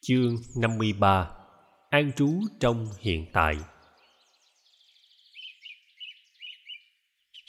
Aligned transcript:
Chương 0.00 0.36
53 0.56 1.30
An 1.90 2.12
trú 2.16 2.40
trong 2.60 2.86
hiện 3.00 3.26
tại 3.32 3.56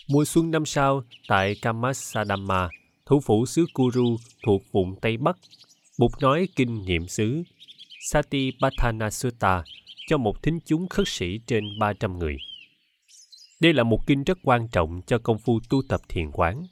Mùa 0.09 0.25
xuân 0.25 0.51
năm 0.51 0.65
sau, 0.65 1.03
tại 1.27 1.55
Kamasadama, 1.61 2.69
thủ 3.05 3.19
phủ 3.19 3.45
xứ 3.45 3.65
Kuru 3.73 4.17
thuộc 4.45 4.61
vùng 4.71 4.99
Tây 5.01 5.17
Bắc, 5.17 5.37
Bụt 5.99 6.11
nói 6.21 6.47
kinh 6.55 6.85
niệm 6.85 7.07
xứ 7.07 7.43
Satipatthana 7.99 9.09
Sutta 9.09 9.63
cho 10.07 10.17
một 10.17 10.43
thính 10.43 10.59
chúng 10.65 10.87
khất 10.89 11.07
sĩ 11.07 11.39
trên 11.47 11.79
300 11.79 12.19
người. 12.19 12.37
Đây 13.61 13.73
là 13.73 13.83
một 13.83 14.07
kinh 14.07 14.23
rất 14.23 14.37
quan 14.43 14.67
trọng 14.71 15.01
cho 15.07 15.17
công 15.17 15.37
phu 15.37 15.59
tu 15.69 15.81
tập 15.89 16.01
thiền 16.09 16.31
quán. 16.31 16.63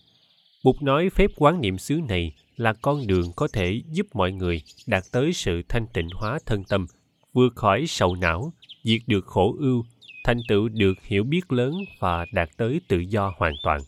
Bụt 0.64 0.76
nói 0.82 1.10
phép 1.10 1.32
quán 1.36 1.62
niệm 1.62 1.78
xứ 1.78 2.00
này 2.10 2.32
là 2.58 2.74
con 2.74 3.08
đường 3.08 3.32
có 3.36 3.48
thể 3.54 3.82
giúp 3.92 4.08
mọi 4.14 4.32
người 4.32 4.62
đạt 4.88 5.04
tới 5.12 5.34
sự 5.34 5.62
thanh 5.70 5.88
tịnh 5.88 6.10
hóa 6.14 6.40
thân 6.46 6.64
tâm, 6.64 6.86
vượt 7.34 7.56
khỏi 7.56 7.86
sầu 7.88 8.16
não, 8.16 8.54
diệt 8.84 9.02
được 9.08 9.26
khổ 9.26 9.56
ưu, 9.60 9.84
thành 10.24 10.40
tựu 10.48 10.70
được 10.70 10.94
hiểu 11.04 11.24
biết 11.24 11.52
lớn 11.52 11.74
và 12.00 12.26
đạt 12.32 12.50
tới 12.58 12.82
tự 12.88 13.00
do 13.00 13.34
hoàn 13.38 13.54
toàn. 13.64 13.82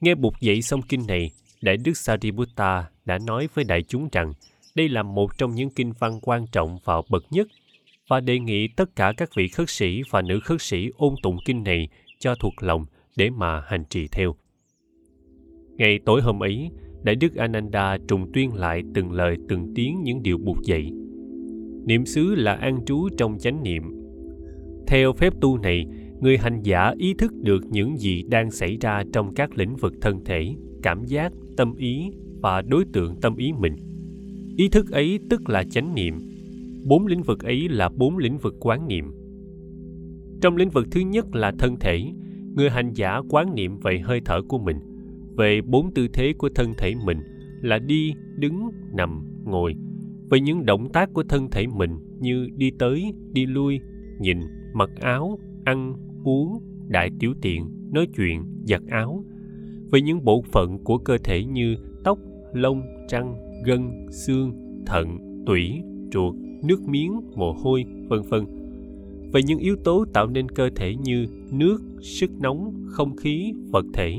Nghe 0.00 0.14
bục 0.14 0.40
dạy 0.40 0.62
xong 0.62 0.82
kinh 0.82 1.06
này, 1.06 1.30
Đại 1.60 1.76
Đức 1.76 1.96
Sariputta 1.96 2.84
đã 3.04 3.18
nói 3.18 3.48
với 3.54 3.64
đại 3.64 3.82
chúng 3.82 4.08
rằng 4.12 4.32
đây 4.74 4.88
là 4.88 5.02
một 5.02 5.38
trong 5.38 5.54
những 5.54 5.70
kinh 5.70 5.92
văn 5.98 6.18
quan 6.22 6.46
trọng 6.52 6.78
và 6.84 6.94
bậc 7.10 7.24
nhất 7.30 7.48
và 8.08 8.20
đề 8.20 8.38
nghị 8.38 8.68
tất 8.68 8.96
cả 8.96 9.12
các 9.16 9.30
vị 9.36 9.48
khất 9.48 9.70
sĩ 9.70 10.02
và 10.10 10.22
nữ 10.22 10.40
khất 10.40 10.62
sĩ 10.62 10.90
ôn 10.96 11.14
tụng 11.22 11.38
kinh 11.44 11.62
này 11.62 11.88
cho 12.18 12.34
thuộc 12.34 12.62
lòng 12.62 12.86
để 13.16 13.30
mà 13.30 13.62
hành 13.66 13.84
trì 13.84 14.08
theo. 14.08 14.34
Ngày 15.76 15.98
tối 16.04 16.22
hôm 16.22 16.42
ấy, 16.42 16.70
Đại 17.02 17.16
Đức 17.16 17.34
Ananda 17.34 17.98
trùng 18.08 18.32
tuyên 18.32 18.54
lại 18.54 18.82
từng 18.94 19.12
lời 19.12 19.36
từng 19.48 19.72
tiếng 19.74 20.02
những 20.02 20.22
điều 20.22 20.38
buộc 20.38 20.56
dạy. 20.62 20.90
Niệm 21.86 22.06
xứ 22.06 22.34
là 22.34 22.54
an 22.54 22.84
trú 22.86 23.08
trong 23.16 23.38
chánh 23.38 23.62
niệm. 23.62 23.82
Theo 24.86 25.12
phép 25.12 25.32
tu 25.40 25.58
này, 25.58 25.86
người 26.20 26.38
hành 26.38 26.62
giả 26.62 26.94
ý 26.98 27.14
thức 27.14 27.32
được 27.34 27.64
những 27.70 27.98
gì 27.98 28.22
đang 28.22 28.50
xảy 28.50 28.76
ra 28.80 29.04
trong 29.12 29.34
các 29.34 29.58
lĩnh 29.58 29.76
vực 29.76 29.92
thân 30.00 30.24
thể, 30.24 30.54
cảm 30.82 31.04
giác, 31.04 31.32
tâm 31.56 31.74
ý 31.76 32.10
và 32.40 32.62
đối 32.62 32.84
tượng 32.84 33.16
tâm 33.20 33.36
ý 33.36 33.52
mình. 33.52 33.76
Ý 34.56 34.68
thức 34.68 34.90
ấy 34.90 35.18
tức 35.30 35.48
là 35.48 35.64
chánh 35.70 35.94
niệm. 35.94 36.14
Bốn 36.86 37.06
lĩnh 37.06 37.22
vực 37.22 37.44
ấy 37.44 37.68
là 37.68 37.88
bốn 37.88 38.18
lĩnh 38.18 38.38
vực 38.38 38.54
quán 38.60 38.88
niệm. 38.88 39.12
Trong 40.40 40.56
lĩnh 40.56 40.70
vực 40.70 40.86
thứ 40.90 41.00
nhất 41.00 41.34
là 41.34 41.52
thân 41.58 41.76
thể, 41.80 42.04
người 42.56 42.70
hành 42.70 42.92
giả 42.92 43.20
quán 43.28 43.54
niệm 43.54 43.76
về 43.76 43.98
hơi 43.98 44.20
thở 44.24 44.42
của 44.42 44.58
mình 44.58 44.76
về 45.40 45.60
bốn 45.60 45.90
tư 45.94 46.08
thế 46.12 46.32
của 46.38 46.48
thân 46.54 46.72
thể 46.78 46.94
mình 47.04 47.18
là 47.62 47.78
đi, 47.78 48.14
đứng, 48.36 48.70
nằm, 48.92 49.42
ngồi. 49.44 49.74
Về 50.30 50.40
những 50.40 50.66
động 50.66 50.88
tác 50.92 51.10
của 51.12 51.22
thân 51.28 51.50
thể 51.50 51.66
mình 51.66 51.90
như 52.20 52.48
đi 52.56 52.70
tới, 52.78 53.12
đi 53.32 53.46
lui, 53.46 53.80
nhìn, 54.18 54.38
mặc 54.72 54.90
áo, 55.00 55.38
ăn, 55.64 55.94
uống, 56.24 56.58
đại 56.88 57.10
tiểu 57.20 57.34
tiện, 57.42 57.90
nói 57.92 58.06
chuyện, 58.16 58.44
giặt 58.64 58.82
áo. 58.88 59.24
Về 59.92 60.00
những 60.00 60.24
bộ 60.24 60.44
phận 60.52 60.78
của 60.84 60.98
cơ 60.98 61.18
thể 61.24 61.44
như 61.44 61.76
tóc, 62.04 62.18
lông 62.52 62.82
răng 63.08 63.36
gân, 63.64 64.08
xương, 64.10 64.52
thận, 64.86 65.18
tủy, 65.46 65.82
ruột, 66.12 66.34
nước 66.64 66.82
miếng, 66.88 67.20
mồ 67.36 67.52
hôi, 67.52 67.84
vân 68.08 68.22
vân. 68.22 68.44
Về 69.32 69.42
những 69.42 69.58
yếu 69.58 69.76
tố 69.84 70.04
tạo 70.12 70.26
nên 70.26 70.48
cơ 70.48 70.70
thể 70.76 70.94
như 70.94 71.26
nước, 71.50 71.82
sức 72.02 72.30
nóng, 72.40 72.84
không 72.86 73.16
khí, 73.16 73.52
vật 73.72 73.84
thể 73.92 74.18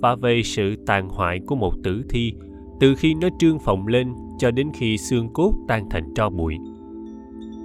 và 0.00 0.14
về 0.14 0.42
sự 0.44 0.76
tàn 0.86 1.08
hoại 1.08 1.40
của 1.46 1.56
một 1.56 1.72
tử 1.82 2.02
thi, 2.08 2.32
từ 2.80 2.94
khi 2.94 3.14
nó 3.14 3.28
trương 3.38 3.58
phồng 3.58 3.86
lên 3.86 4.12
cho 4.38 4.50
đến 4.50 4.70
khi 4.74 4.98
xương 4.98 5.28
cốt 5.32 5.52
tan 5.68 5.88
thành 5.90 6.14
tro 6.14 6.30
bụi. 6.30 6.56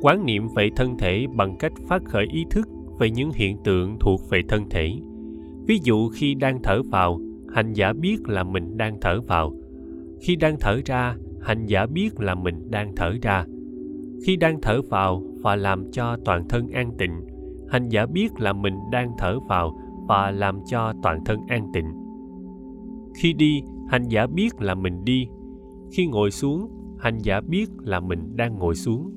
Quán 0.02 0.25
niệm 0.25 0.47
về 0.56 0.69
thân 0.75 0.97
thể 0.97 1.25
bằng 1.36 1.58
cách 1.58 1.73
phát 1.88 2.06
khởi 2.06 2.25
ý 2.33 2.45
thức 2.50 2.67
về 3.00 3.09
những 3.09 3.31
hiện 3.31 3.58
tượng 3.63 3.97
thuộc 4.00 4.30
về 4.30 4.41
thân 4.47 4.69
thể. 4.69 4.94
Ví 5.68 5.79
dụ 5.84 6.09
khi 6.09 6.35
đang 6.35 6.63
thở 6.63 6.81
vào, 6.84 7.19
hành 7.53 7.73
giả 7.73 7.94
biết 7.94 8.29
là 8.29 8.44
mình 8.44 8.78
đang 8.78 8.97
thở 9.02 9.22
vào. 9.22 9.53
Khi 10.22 10.35
đang 10.35 10.56
thở 10.59 10.81
ra, 10.85 11.16
hành 11.41 11.66
giả 11.66 11.85
biết 11.85 12.19
là 12.19 12.35
mình 12.35 12.72
đang 12.72 12.96
thở 12.96 13.13
ra. 13.22 13.46
Khi 14.25 14.35
đang 14.35 14.62
thở 14.62 14.81
vào 14.90 15.23
và 15.41 15.56
làm 15.56 15.91
cho 15.91 16.17
toàn 16.25 16.47
thân 16.47 16.67
an 16.67 16.91
tịnh, 16.97 17.22
hành 17.69 17.90
giả 17.90 18.06
biết 18.06 18.31
là 18.40 18.53
mình 18.53 18.75
đang 18.91 19.12
thở 19.17 19.40
vào 19.50 19.79
và 20.07 20.31
làm 20.31 20.59
cho 20.66 20.94
toàn 21.03 21.25
thân 21.25 21.40
an 21.47 21.67
tịnh 21.73 22.04
khi 23.16 23.34
đi, 23.34 23.62
hành 23.90 24.08
giả 24.09 24.28
biết 24.28 24.62
là 24.62 24.76
mình 24.76 25.06
đi. 25.06 25.28
Khi 25.92 26.06
ngồi 26.06 26.31
xuống, 26.31 26.68
hành 27.00 27.18
giả 27.24 27.42
biết 27.42 27.70
là 27.84 28.00
mình 28.00 28.36
đang 28.36 28.58
ngồi 28.58 28.76
xuống. 28.76 29.12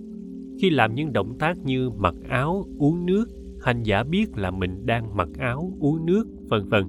Khi 0.61 0.71
làm 0.71 0.95
những 0.95 1.13
động 1.13 1.39
tác 1.39 1.65
như 1.65 1.91
mặc 1.91 2.15
áo, 2.29 2.65
uống 2.79 3.07
nước, 3.07 3.25
hành 3.61 3.83
giả 3.83 4.03
biết 4.03 4.37
là 4.37 4.51
mình 4.51 4.87
đang 4.87 5.17
mặc 5.17 5.29
áo, 5.39 5.73
uống 5.81 6.07
nước, 6.07 6.27
vân 6.49 6.69
vân. 6.69 6.85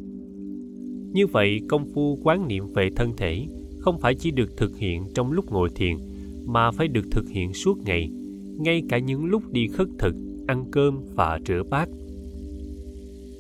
Như 1.14 1.28
vậy, 1.28 1.60
công 1.70 1.86
phu 1.94 2.18
quán 2.24 2.48
niệm 2.48 2.64
về 2.74 2.90
thân 2.96 3.12
thể 3.18 3.48
không 3.80 4.00
phải 4.00 4.16
chỉ 4.16 4.32
được 4.32 4.58
thực 4.58 4.78
hiện 4.78 5.04
trong 5.14 5.32
lúc 5.32 5.52
ngồi 5.52 5.70
thiền, 5.76 5.98
mà 6.46 6.72
phải 6.72 6.88
được 6.88 7.06
thực 7.12 7.30
hiện 7.30 7.54
suốt 7.54 7.78
ngày, 7.86 8.10
ngay 8.58 8.84
cả 8.90 8.98
những 8.98 9.26
lúc 9.26 9.52
đi 9.52 9.68
khất 9.68 9.88
thực, 10.00 10.16
ăn 10.48 10.66
cơm 10.72 11.00
và 11.16 11.40
rửa 11.48 11.64
bát. 11.70 11.90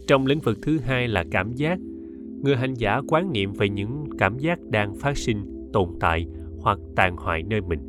Trong 0.08 0.26
lĩnh 0.26 0.40
vực 0.40 0.58
thứ 0.62 0.78
hai 0.78 1.08
là 1.08 1.26
cảm 1.32 1.54
giác 1.54 1.80
người 2.42 2.56
hành 2.56 2.74
giả 2.74 3.02
quán 3.08 3.32
niệm 3.32 3.54
về 3.54 3.70
những 3.70 4.06
cảm 4.18 4.38
giác 4.38 4.60
đang 4.70 4.96
phát 4.96 5.18
sinh, 5.18 5.70
tồn 5.74 5.90
tại 6.00 6.28
hoặc 6.60 6.80
tàn 6.96 7.18
hoại 7.18 7.44
nơi 7.44 7.62
mình. 7.62 7.80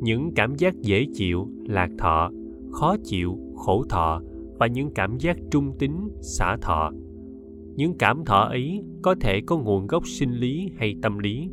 Những 0.00 0.30
cảm 0.34 0.54
giác 0.54 0.80
dễ 0.80 1.06
chịu, 1.14 1.48
lạc 1.66 1.90
thọ, 1.98 2.30
khó 2.72 2.96
chịu, 3.04 3.38
khổ 3.56 3.84
thọ 3.88 4.22
và 4.58 4.66
những 4.66 4.90
cảm 4.94 5.18
giác 5.18 5.36
trung 5.50 5.72
tính, 5.78 6.08
xả 6.20 6.56
thọ. 6.62 6.92
Những 7.76 7.98
cảm 7.98 8.24
thọ 8.24 8.40
ấy 8.40 8.82
có 9.02 9.14
thể 9.20 9.40
có 9.46 9.58
nguồn 9.58 9.86
gốc 9.86 10.06
sinh 10.06 10.30
lý 10.30 10.70
hay 10.76 10.94
tâm 11.02 11.18
lý. 11.18 11.50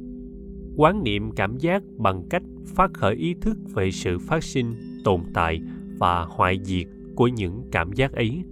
Quán 0.76 1.04
niệm 1.04 1.32
cảm 1.32 1.58
giác 1.58 1.84
bằng 1.98 2.24
cách 2.30 2.44
phát 2.66 2.94
khởi 2.94 3.16
ý 3.16 3.34
thức 3.42 3.58
về 3.74 3.92
sự 3.92 4.20
phát 4.20 4.44
sinh, 4.44 4.66
tồn 5.04 5.22
tại 5.34 5.62
và 6.00 6.26
hoại 6.30 6.60
diệt 6.64 6.88
của 7.16 7.28
những 7.28 7.62
cảm 7.72 7.94
giác 7.94 8.14
ấy. 8.14 8.44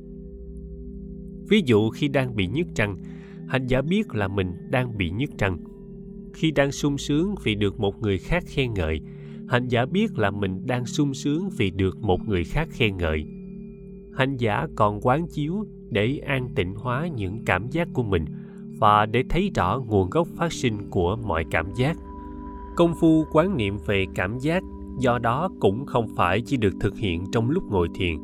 Ví 1.49 1.61
dụ 1.65 1.89
khi 1.89 2.07
đang 2.07 2.35
bị 2.35 2.47
nhức 2.47 2.67
răng 2.75 2.97
hành 3.47 3.67
giả 3.67 3.81
biết 3.81 4.15
là 4.15 4.27
mình 4.27 4.53
đang 4.69 4.97
bị 4.97 5.09
nhức 5.09 5.29
răng 5.37 5.57
khi 6.35 6.51
đang 6.51 6.71
sung 6.71 6.97
sướng 6.97 7.35
vì 7.43 7.55
được 7.55 7.79
một 7.79 8.01
người 8.01 8.17
khác 8.17 8.43
khen 8.47 8.73
ngợi, 8.73 9.01
hành 9.47 9.67
giả 9.67 9.85
biết 9.85 10.17
là 10.17 10.31
mình 10.31 10.61
đang 10.65 10.85
sung 10.85 11.13
sướng 11.13 11.49
vì 11.57 11.71
được 11.71 11.97
một 12.01 12.27
người 12.27 12.43
khác 12.43 12.67
khen 12.71 12.97
ngợi. 12.97 13.25
Hành 14.13 14.37
giả 14.37 14.67
còn 14.75 14.99
quán 15.01 15.27
chiếu 15.27 15.65
để 15.89 16.17
an 16.17 16.49
tịnh 16.55 16.75
hóa 16.75 17.07
những 17.07 17.45
cảm 17.45 17.67
giác 17.71 17.87
của 17.93 18.03
mình 18.03 18.25
và 18.79 19.05
để 19.05 19.23
thấy 19.29 19.51
rõ 19.55 19.79
nguồn 19.87 20.09
gốc 20.09 20.27
phát 20.37 20.53
sinh 20.53 20.89
của 20.89 21.15
mọi 21.15 21.45
cảm 21.51 21.65
giác. 21.77 21.97
Công 22.75 22.93
phu 22.99 23.25
quán 23.31 23.57
niệm 23.57 23.77
về 23.87 24.05
cảm 24.15 24.39
giác, 24.39 24.63
do 24.99 25.19
đó 25.19 25.49
cũng 25.59 25.85
không 25.85 26.07
phải 26.15 26.41
chỉ 26.41 26.57
được 26.57 26.73
thực 26.79 26.97
hiện 26.97 27.23
trong 27.31 27.49
lúc 27.49 27.63
ngồi 27.69 27.87
thiền. 27.95 28.15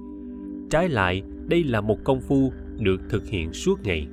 Trái 0.70 0.90
lại, 0.90 1.22
đây 1.48 1.64
là 1.64 1.82
một 1.82 1.98
công 2.03 2.22
phu 2.22 2.52
được 2.80 3.02
thực 3.09 3.28
hiện 3.28 3.53
suốt 3.53 3.80
ngày 3.84 4.08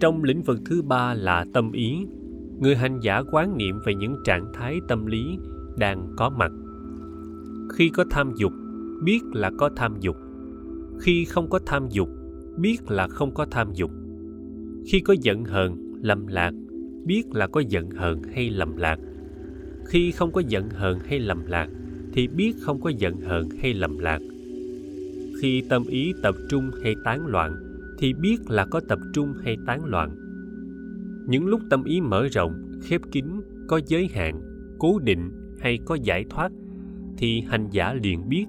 trong 0.00 0.24
lĩnh 0.24 0.42
vực 0.42 0.58
thứ 0.64 0.82
ba 0.82 1.14
là 1.14 1.44
tâm 1.52 1.72
ý. 1.72 2.06
Người 2.60 2.76
hành 2.76 3.00
giả 3.00 3.22
quán 3.30 3.56
niệm 3.56 3.80
về 3.84 3.94
những 3.94 4.16
trạng 4.24 4.52
thái 4.54 4.80
tâm 4.88 5.06
lý 5.06 5.38
đang 5.78 6.08
có 6.16 6.30
mặt. 6.30 6.52
Khi 7.72 7.88
có 7.88 8.04
tham 8.10 8.32
dục, 8.36 8.52
biết 9.04 9.20
là 9.32 9.50
có 9.58 9.70
tham 9.76 9.96
dục. 10.00 10.16
Khi 11.00 11.24
không 11.24 11.50
có 11.50 11.58
tham 11.66 11.88
dục, 11.88 12.08
biết 12.56 12.90
là 12.90 13.08
không 13.08 13.34
có 13.34 13.46
tham 13.50 13.72
dục. 13.74 13.90
Khi 14.86 15.00
có 15.00 15.14
giận 15.20 15.44
hờn, 15.44 15.76
lầm 16.02 16.26
lạc, 16.26 16.52
biết 17.04 17.34
là 17.34 17.46
có 17.46 17.60
giận 17.60 17.90
hờn 17.90 18.22
hay 18.22 18.50
lầm 18.50 18.76
lạc. 18.76 18.98
Khi 19.86 20.12
không 20.12 20.32
có 20.32 20.42
giận 20.48 20.70
hờn 20.70 20.98
hay 20.98 21.18
lầm 21.18 21.46
lạc, 21.46 21.68
thì 22.12 22.28
biết 22.28 22.52
không 22.60 22.80
có 22.80 22.90
giận 22.90 23.20
hờn 23.20 23.48
hay 23.60 23.74
lầm 23.74 23.98
lạc. 23.98 24.20
Khi 25.40 25.62
tâm 25.68 25.84
ý 25.86 26.12
tập 26.22 26.34
trung 26.48 26.70
hay 26.82 26.94
tán 27.04 27.26
loạn 27.26 27.65
thì 27.98 28.14
biết 28.14 28.50
là 28.50 28.66
có 28.70 28.80
tập 28.88 28.98
trung 29.12 29.32
hay 29.44 29.56
tán 29.66 29.84
loạn. 29.84 30.16
Những 31.28 31.46
lúc 31.46 31.60
tâm 31.70 31.84
ý 31.84 32.00
mở 32.00 32.26
rộng, 32.32 32.52
khép 32.82 33.00
kín, 33.12 33.24
có 33.68 33.80
giới 33.86 34.08
hạn, 34.12 34.40
cố 34.78 34.98
định 34.98 35.30
hay 35.58 35.78
có 35.84 35.94
giải 35.94 36.24
thoát, 36.30 36.52
thì 37.16 37.40
hành 37.40 37.68
giả 37.70 37.94
liền 37.94 38.28
biết. 38.28 38.46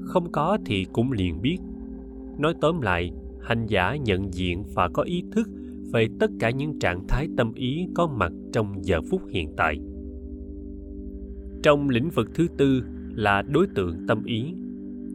Không 0.00 0.32
có 0.32 0.58
thì 0.66 0.86
cũng 0.92 1.12
liền 1.12 1.42
biết. 1.42 1.58
Nói 2.38 2.54
tóm 2.60 2.80
lại, 2.80 3.12
hành 3.40 3.66
giả 3.66 3.96
nhận 3.96 4.34
diện 4.34 4.64
và 4.74 4.88
có 4.88 5.02
ý 5.02 5.22
thức 5.32 5.48
về 5.92 6.08
tất 6.20 6.30
cả 6.38 6.50
những 6.50 6.78
trạng 6.78 7.06
thái 7.08 7.28
tâm 7.36 7.54
ý 7.54 7.86
có 7.94 8.06
mặt 8.06 8.32
trong 8.52 8.84
giờ 8.84 9.00
phút 9.10 9.22
hiện 9.28 9.52
tại. 9.56 9.78
Trong 11.62 11.88
lĩnh 11.88 12.10
vực 12.10 12.30
thứ 12.34 12.46
tư 12.56 12.82
là 13.14 13.42
đối 13.42 13.66
tượng 13.66 14.06
tâm 14.08 14.24
ý 14.24 14.54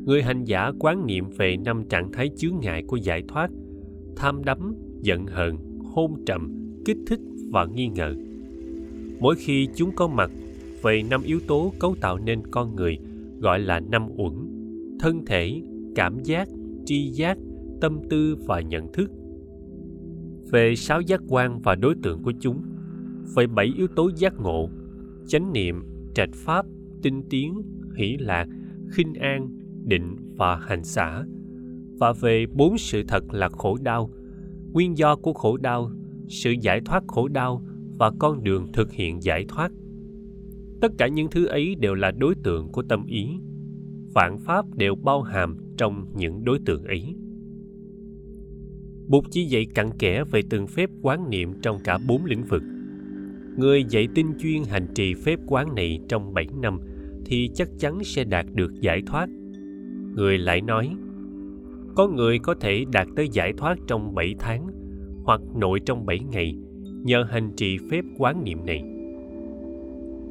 người 0.05 0.21
hành 0.21 0.43
giả 0.43 0.71
quán 0.79 1.05
niệm 1.05 1.25
về 1.37 1.57
năm 1.57 1.83
trạng 1.89 2.11
thái 2.11 2.29
chướng 2.37 2.59
ngại 2.61 2.83
của 2.87 2.97
giải 2.97 3.23
thoát, 3.27 3.51
tham 4.15 4.43
đắm, 4.45 4.75
giận 5.01 5.25
hờn, 5.25 5.57
hôn 5.93 6.25
trầm, 6.25 6.51
kích 6.85 6.97
thích 7.07 7.19
và 7.51 7.65
nghi 7.65 7.87
ngờ. 7.87 8.15
Mỗi 9.19 9.35
khi 9.35 9.67
chúng 9.75 9.91
có 9.95 10.07
mặt 10.07 10.31
về 10.81 11.03
năm 11.09 11.21
yếu 11.23 11.39
tố 11.47 11.73
cấu 11.79 11.95
tạo 12.01 12.17
nên 12.17 12.41
con 12.51 12.75
người, 12.75 12.97
gọi 13.39 13.59
là 13.59 13.79
năm 13.79 14.07
uẩn, 14.17 14.33
thân 14.99 15.25
thể, 15.25 15.61
cảm 15.95 16.23
giác, 16.23 16.47
tri 16.85 17.07
giác, 17.07 17.37
tâm 17.81 17.99
tư 18.09 18.35
và 18.45 18.61
nhận 18.61 18.93
thức. 18.93 19.11
Về 20.51 20.75
sáu 20.75 21.01
giác 21.01 21.21
quan 21.27 21.61
và 21.61 21.75
đối 21.75 21.95
tượng 22.03 22.23
của 22.23 22.33
chúng, 22.39 22.61
về 23.35 23.47
bảy 23.47 23.73
yếu 23.77 23.87
tố 23.87 24.11
giác 24.15 24.33
ngộ, 24.39 24.69
chánh 25.27 25.53
niệm, 25.53 25.83
trạch 26.15 26.33
pháp, 26.33 26.65
tinh 27.01 27.23
tiến, 27.29 27.61
hỷ 27.95 28.17
lạc, 28.19 28.47
khinh 28.91 29.13
an 29.13 29.60
định 29.91 30.15
và 30.37 30.55
hành 30.55 30.83
xả 30.83 31.23
và 31.99 32.13
về 32.13 32.45
bốn 32.53 32.77
sự 32.77 33.03
thật 33.07 33.33
là 33.33 33.49
khổ 33.49 33.77
đau, 33.81 34.09
nguyên 34.71 34.97
do 34.97 35.15
của 35.15 35.33
khổ 35.33 35.57
đau, 35.57 35.91
sự 36.27 36.51
giải 36.61 36.81
thoát 36.85 37.03
khổ 37.07 37.27
đau 37.27 37.61
và 37.99 38.11
con 38.19 38.43
đường 38.43 38.67
thực 38.73 38.91
hiện 38.91 39.23
giải 39.23 39.45
thoát 39.47 39.71
tất 40.81 40.91
cả 40.97 41.07
những 41.07 41.29
thứ 41.29 41.45
ấy 41.45 41.75
đều 41.75 41.95
là 41.95 42.11
đối 42.11 42.35
tượng 42.35 42.69
của 42.71 42.81
tâm 42.81 43.05
ý 43.05 43.27
vạn 44.13 44.37
pháp 44.37 44.65
đều 44.75 44.95
bao 44.95 45.21
hàm 45.21 45.57
trong 45.77 46.07
những 46.15 46.43
đối 46.45 46.59
tượng 46.65 46.83
ấy 46.83 47.15
Bụt 49.07 49.23
chỉ 49.31 49.45
dạy 49.45 49.65
cặn 49.65 49.97
kẽ 49.99 50.23
về 50.31 50.41
từng 50.49 50.67
phép 50.67 50.89
quán 51.01 51.29
niệm 51.29 51.53
trong 51.61 51.79
cả 51.83 51.99
bốn 52.07 52.25
lĩnh 52.25 52.43
vực. 52.43 52.63
Người 53.57 53.83
dạy 53.89 54.07
tinh 54.15 54.33
chuyên 54.39 54.63
hành 54.63 54.87
trì 54.95 55.13
phép 55.13 55.39
quán 55.47 55.75
này 55.75 55.99
trong 56.09 56.33
7 56.33 56.47
năm 56.61 56.79
thì 57.25 57.49
chắc 57.55 57.69
chắn 57.79 58.03
sẽ 58.03 58.23
đạt 58.23 58.45
được 58.53 58.81
giải 58.81 59.01
thoát. 59.05 59.29
Người 60.15 60.37
lại 60.37 60.61
nói, 60.61 60.89
có 61.95 62.07
người 62.07 62.39
có 62.39 62.55
thể 62.59 62.85
đạt 62.91 63.07
tới 63.15 63.27
giải 63.31 63.53
thoát 63.57 63.77
trong 63.87 64.15
7 64.15 64.35
tháng 64.39 64.67
hoặc 65.23 65.41
nội 65.55 65.79
trong 65.85 66.05
7 66.05 66.19
ngày 66.19 66.55
nhờ 67.03 67.23
hành 67.29 67.51
trì 67.55 67.77
phép 67.91 68.01
quán 68.17 68.43
niệm 68.43 68.65
này. 68.65 68.83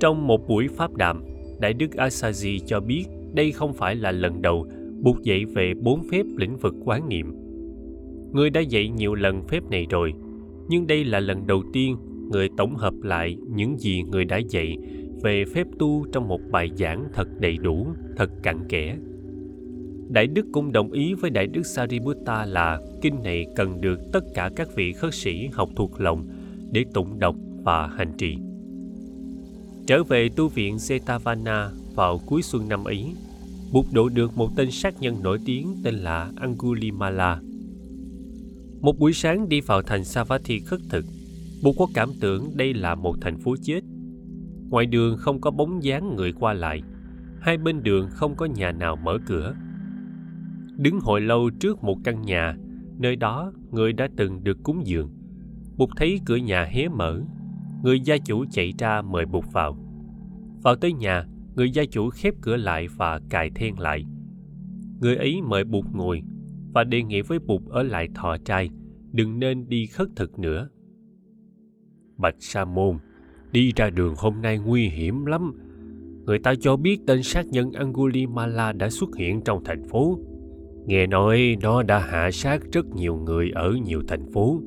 Trong 0.01 0.27
một 0.27 0.49
buổi 0.49 0.69
pháp 0.69 0.95
đàm, 0.95 1.25
Đại 1.61 1.73
đức 1.73 1.91
Asaji 1.91 2.59
cho 2.67 2.81
biết 2.81 3.05
đây 3.35 3.53
không 3.53 3.73
phải 3.73 3.95
là 3.97 4.13
lần 4.13 4.43
đầu 4.43 4.67
buộc 5.03 5.23
dạy 5.23 5.45
về 5.45 5.75
bốn 5.75 6.03
phép 6.11 6.23
lĩnh 6.37 6.57
vực 6.57 6.75
quán 6.85 7.09
niệm. 7.09 7.27
Người 8.33 8.51
đã 8.51 8.61
dạy 8.61 8.89
nhiều 8.89 9.15
lần 9.15 9.43
phép 9.43 9.63
này 9.71 9.87
rồi, 9.91 10.13
nhưng 10.69 10.87
đây 10.87 11.05
là 11.05 11.21
lần 11.21 11.47
đầu 11.47 11.63
tiên 11.73 11.97
người 12.33 12.49
tổng 12.57 12.77
hợp 12.77 12.95
lại 13.03 13.37
những 13.55 13.79
gì 13.79 14.03
người 14.03 14.25
đã 14.25 14.41
dạy 14.49 14.77
về 15.23 15.45
phép 15.55 15.67
tu 15.79 16.07
trong 16.13 16.29
một 16.29 16.41
bài 16.51 16.71
giảng 16.77 17.05
thật 17.13 17.29
đầy 17.41 17.57
đủ, 17.57 17.87
thật 18.17 18.31
cặn 18.43 18.69
kẽ. 18.69 18.97
Đại 20.11 20.27
Đức 20.27 20.47
cũng 20.53 20.73
đồng 20.73 20.93
ý 20.93 21.15
với 21.15 21.31
Đại 21.31 21.47
Đức 21.47 21.67
Sariputta 21.67 22.45
là 22.45 22.81
kinh 23.03 23.23
này 23.23 23.47
cần 23.57 23.81
được 23.81 24.01
tất 24.13 24.25
cả 24.35 24.51
các 24.57 24.69
vị 24.75 24.93
khất 24.93 25.15
sĩ 25.15 25.49
học 25.53 25.69
thuộc 25.77 26.01
lòng 26.01 26.29
để 26.73 26.85
tụng 26.95 27.19
đọc 27.19 27.37
và 27.63 27.87
hành 27.87 28.13
trì. 28.19 28.37
Trở 29.87 30.03
về 30.05 30.29
tu 30.37 30.49
viện 30.49 30.79
Setavana 30.79 31.71
vào 31.95 32.21
cuối 32.27 32.43
xuân 32.43 32.69
năm 32.69 32.85
ấy, 32.85 33.15
Bụt 33.73 33.87
độ 33.93 34.09
được 34.09 34.37
một 34.37 34.51
tên 34.57 34.71
sát 34.71 34.95
nhân 35.01 35.23
nổi 35.23 35.39
tiếng 35.45 35.77
tên 35.85 35.95
là 35.95 36.33
Angulimala. 36.37 37.41
Một 38.81 38.99
buổi 38.99 39.13
sáng 39.13 39.49
đi 39.49 39.61
vào 39.61 39.83
thành 39.83 40.05
Savatthi 40.05 40.61
khất 40.61 40.81
thực, 40.89 41.05
Bụt 41.63 41.75
có 41.79 41.87
cảm 41.95 42.11
tưởng 42.21 42.51
đây 42.55 42.75
là 42.75 42.95
một 42.95 43.17
thành 43.21 43.39
phố 43.39 43.57
chết. 43.63 43.81
Ngoài 44.71 44.87
đường 44.87 45.17
không 45.17 45.41
có 45.41 45.51
bóng 45.51 45.85
dáng 45.85 46.17
người 46.17 46.33
qua 46.33 46.53
lại, 46.53 46.83
hai 47.41 47.59
bên 47.59 47.83
đường 47.83 48.09
không 48.11 48.35
có 48.37 48.47
nhà 48.47 48.73
nào 48.73 48.97
mở 48.97 49.19
cửa. 49.27 49.55
Đứng 50.81 51.01
hồi 51.01 51.21
lâu 51.21 51.51
trước 51.51 51.85
một 51.85 51.97
căn 52.05 52.23
nhà, 52.23 52.57
nơi 52.99 53.17
đó 53.17 53.53
người 53.71 53.93
đã 53.93 54.09
từng 54.17 54.45
được 54.45 54.59
cúng 54.63 54.87
dường. 54.87 55.11
Bụt 55.77 55.89
thấy 55.97 56.21
cửa 56.27 56.37
nhà 56.37 56.65
hé 56.65 56.89
mở, 56.89 57.21
người 57.83 58.01
gia 58.01 58.19
chủ 58.19 58.45
chạy 58.51 58.73
ra 58.79 59.03
mời 59.03 59.27
Bụt 59.27 59.45
vào. 59.53 59.77
Vào 60.63 60.77
tới 60.77 60.93
nhà, 60.93 61.27
người 61.55 61.71
gia 61.71 61.85
chủ 61.85 62.11
khép 62.11 62.35
cửa 62.41 62.57
lại 62.57 62.89
và 62.97 63.21
cài 63.31 63.51
then 63.51 63.79
lại. 63.79 64.05
Người 65.01 65.17
ấy 65.17 65.41
mời 65.43 65.65
Bụt 65.65 65.85
ngồi 65.93 66.23
và 66.75 66.85
đề 66.85 67.03
nghị 67.03 67.23
với 67.23 67.39
Bụt 67.39 67.63
ở 67.69 67.83
lại 67.83 68.09
thọ 68.15 68.37
trai, 68.45 68.71
đừng 69.13 69.39
nên 69.39 69.69
đi 69.69 69.87
khất 69.87 70.09
thực 70.17 70.39
nữa. 70.39 70.69
Bạch 72.17 72.37
Sa 72.39 72.65
Môn, 72.65 72.99
đi 73.53 73.73
ra 73.77 73.91
đường 73.91 74.15
hôm 74.19 74.43
nay 74.43 74.59
nguy 74.59 74.89
hiểm 74.89 75.27
lắm. 75.27 75.53
Người 76.25 76.39
ta 76.39 76.55
cho 76.61 76.77
biết 76.77 77.01
tên 77.07 77.23
sát 77.23 77.47
nhân 77.47 77.73
Angulimala 77.73 78.73
đã 78.73 78.91
xuất 78.91 79.17
hiện 79.17 79.41
trong 79.45 79.65
thành 79.65 79.89
phố. 79.89 80.19
Nghe 80.87 81.07
nói 81.07 81.57
nó 81.63 81.83
đã 81.83 81.99
hạ 81.99 82.31
sát 82.33 82.63
rất 82.73 82.87
nhiều 82.95 83.17
người 83.17 83.51
ở 83.51 83.73
nhiều 83.85 84.03
thành 84.09 84.33
phố. 84.33 84.61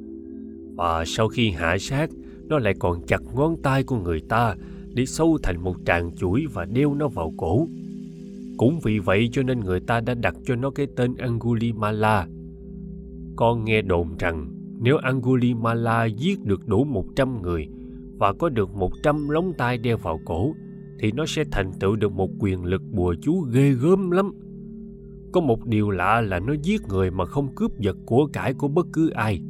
Và 0.76 1.04
sau 1.06 1.28
khi 1.28 1.50
hạ 1.50 1.78
sát, 1.80 2.10
nó 2.48 2.60
lại 2.60 2.74
còn 2.80 3.06
chặt 3.08 3.22
ngón 3.36 3.56
tay 3.64 3.84
của 3.84 3.98
người 3.98 4.22
ta 4.30 4.56
để 4.94 5.06
sâu 5.06 5.38
thành 5.44 5.64
một 5.64 5.76
tràng 5.86 6.16
chuỗi 6.16 6.46
và 6.54 6.66
đeo 6.66 6.94
nó 6.94 7.08
vào 7.08 7.34
cổ. 7.38 7.68
Cũng 8.58 8.80
vì 8.84 9.00
vậy 9.00 9.30
cho 9.32 9.44
nên 9.44 9.60
người 9.60 9.80
ta 9.80 10.02
đã 10.02 10.14
đặt 10.14 10.36
cho 10.46 10.56
nó 10.56 10.70
cái 10.70 10.88
tên 10.96 11.16
Angulimala. 11.16 12.28
Con 13.36 13.66
nghe 13.66 13.82
đồn 13.82 14.18
rằng 14.20 14.48
nếu 14.80 14.98
Angulimala 14.98 16.06
giết 16.06 16.44
được 16.44 16.68
đủ 16.68 16.84
100 16.84 17.42
người 17.42 17.68
và 18.18 18.34
có 18.34 18.50
được 18.50 18.76
100 18.76 19.30
lóng 19.30 19.54
tai 19.58 19.78
đeo 19.78 19.98
vào 19.98 20.20
cổ 20.26 20.54
thì 21.00 21.12
nó 21.12 21.26
sẽ 21.26 21.44
thành 21.52 21.72
tựu 21.80 21.96
được 21.96 22.12
một 22.12 22.30
quyền 22.40 22.66
lực 22.66 22.82
bùa 22.92 23.16
chú 23.22 23.40
ghê 23.40 23.72
gớm 23.72 24.12
lắm. 24.12 24.32
Có 25.34 25.42
một 25.42 25.66
điều 25.66 25.90
lạ 25.90 26.22
là 26.22 26.40
nó 26.40 26.54
giết 26.64 26.82
người 26.90 27.12
mà 27.12 27.26
không 27.26 27.48
cướp 27.56 27.80
giật 27.80 27.98
của 28.06 28.26
cải 28.34 28.54
của 28.54 28.68
bất 28.68 28.88
cứ 28.94 29.10
ai. 29.10 29.42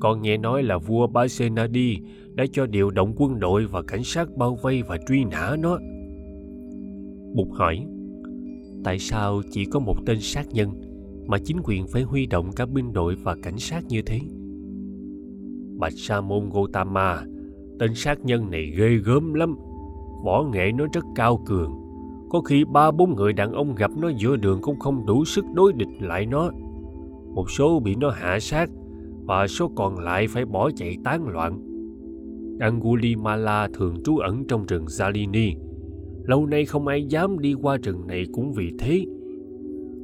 Con 0.00 0.22
nghe 0.22 0.36
nói 0.36 0.62
là 0.62 0.78
vua 0.78 1.06
Basenadi 1.06 1.98
đã 2.34 2.44
cho 2.52 2.66
điều 2.66 2.90
động 2.90 3.14
quân 3.16 3.40
đội 3.40 3.66
và 3.66 3.82
cảnh 3.82 4.04
sát 4.04 4.36
bao 4.36 4.58
vây 4.62 4.82
và 4.82 4.98
truy 5.08 5.24
nã 5.24 5.56
nó. 5.58 5.78
Bụt 7.34 7.48
hỏi, 7.52 7.86
tại 8.84 8.98
sao 8.98 9.42
chỉ 9.50 9.64
có 9.64 9.80
một 9.80 9.96
tên 10.06 10.20
sát 10.20 10.46
nhân 10.52 10.70
mà 11.26 11.38
chính 11.38 11.56
quyền 11.64 11.86
phải 11.86 12.02
huy 12.02 12.26
động 12.26 12.50
cả 12.56 12.66
binh 12.66 12.92
đội 12.92 13.14
và 13.14 13.36
cảnh 13.42 13.58
sát 13.58 13.84
như 13.88 14.02
thế? 14.02 14.20
Bạch 15.78 15.92
Sa 15.96 16.20
môn 16.20 16.48
Gotama, 16.52 17.22
tên 17.78 17.94
sát 17.94 18.24
nhân 18.24 18.50
này 18.50 18.72
ghê 18.76 18.96
gớm 19.04 19.34
lắm. 19.34 19.56
Võ 20.24 20.42
nghệ 20.52 20.72
nó 20.72 20.86
rất 20.92 21.04
cao 21.14 21.42
cường. 21.46 21.72
Có 22.30 22.40
khi 22.40 22.64
ba 22.64 22.90
bốn 22.90 23.16
người 23.16 23.32
đàn 23.32 23.52
ông 23.52 23.74
gặp 23.74 23.90
nó 23.96 24.08
giữa 24.08 24.36
đường 24.36 24.60
cũng 24.62 24.78
không 24.78 25.06
đủ 25.06 25.24
sức 25.24 25.44
đối 25.54 25.72
địch 25.72 25.88
lại 26.00 26.26
nó. 26.26 26.50
Một 27.34 27.50
số 27.50 27.80
bị 27.80 27.94
nó 27.94 28.10
hạ 28.10 28.40
sát 28.40 28.70
và 29.24 29.46
số 29.46 29.70
còn 29.76 29.98
lại 29.98 30.26
phải 30.28 30.44
bỏ 30.44 30.70
chạy 30.70 30.96
tán 31.04 31.28
loạn. 31.28 31.60
Angulimala 32.60 33.68
thường 33.74 33.96
trú 34.04 34.18
ẩn 34.18 34.44
trong 34.48 34.66
rừng 34.66 34.88
Salini. 34.88 35.54
Lâu 36.24 36.46
nay 36.46 36.64
không 36.64 36.86
ai 36.86 37.04
dám 37.04 37.38
đi 37.38 37.54
qua 37.62 37.76
rừng 37.82 38.06
này 38.06 38.24
cũng 38.32 38.52
vì 38.52 38.70
thế. 38.78 39.04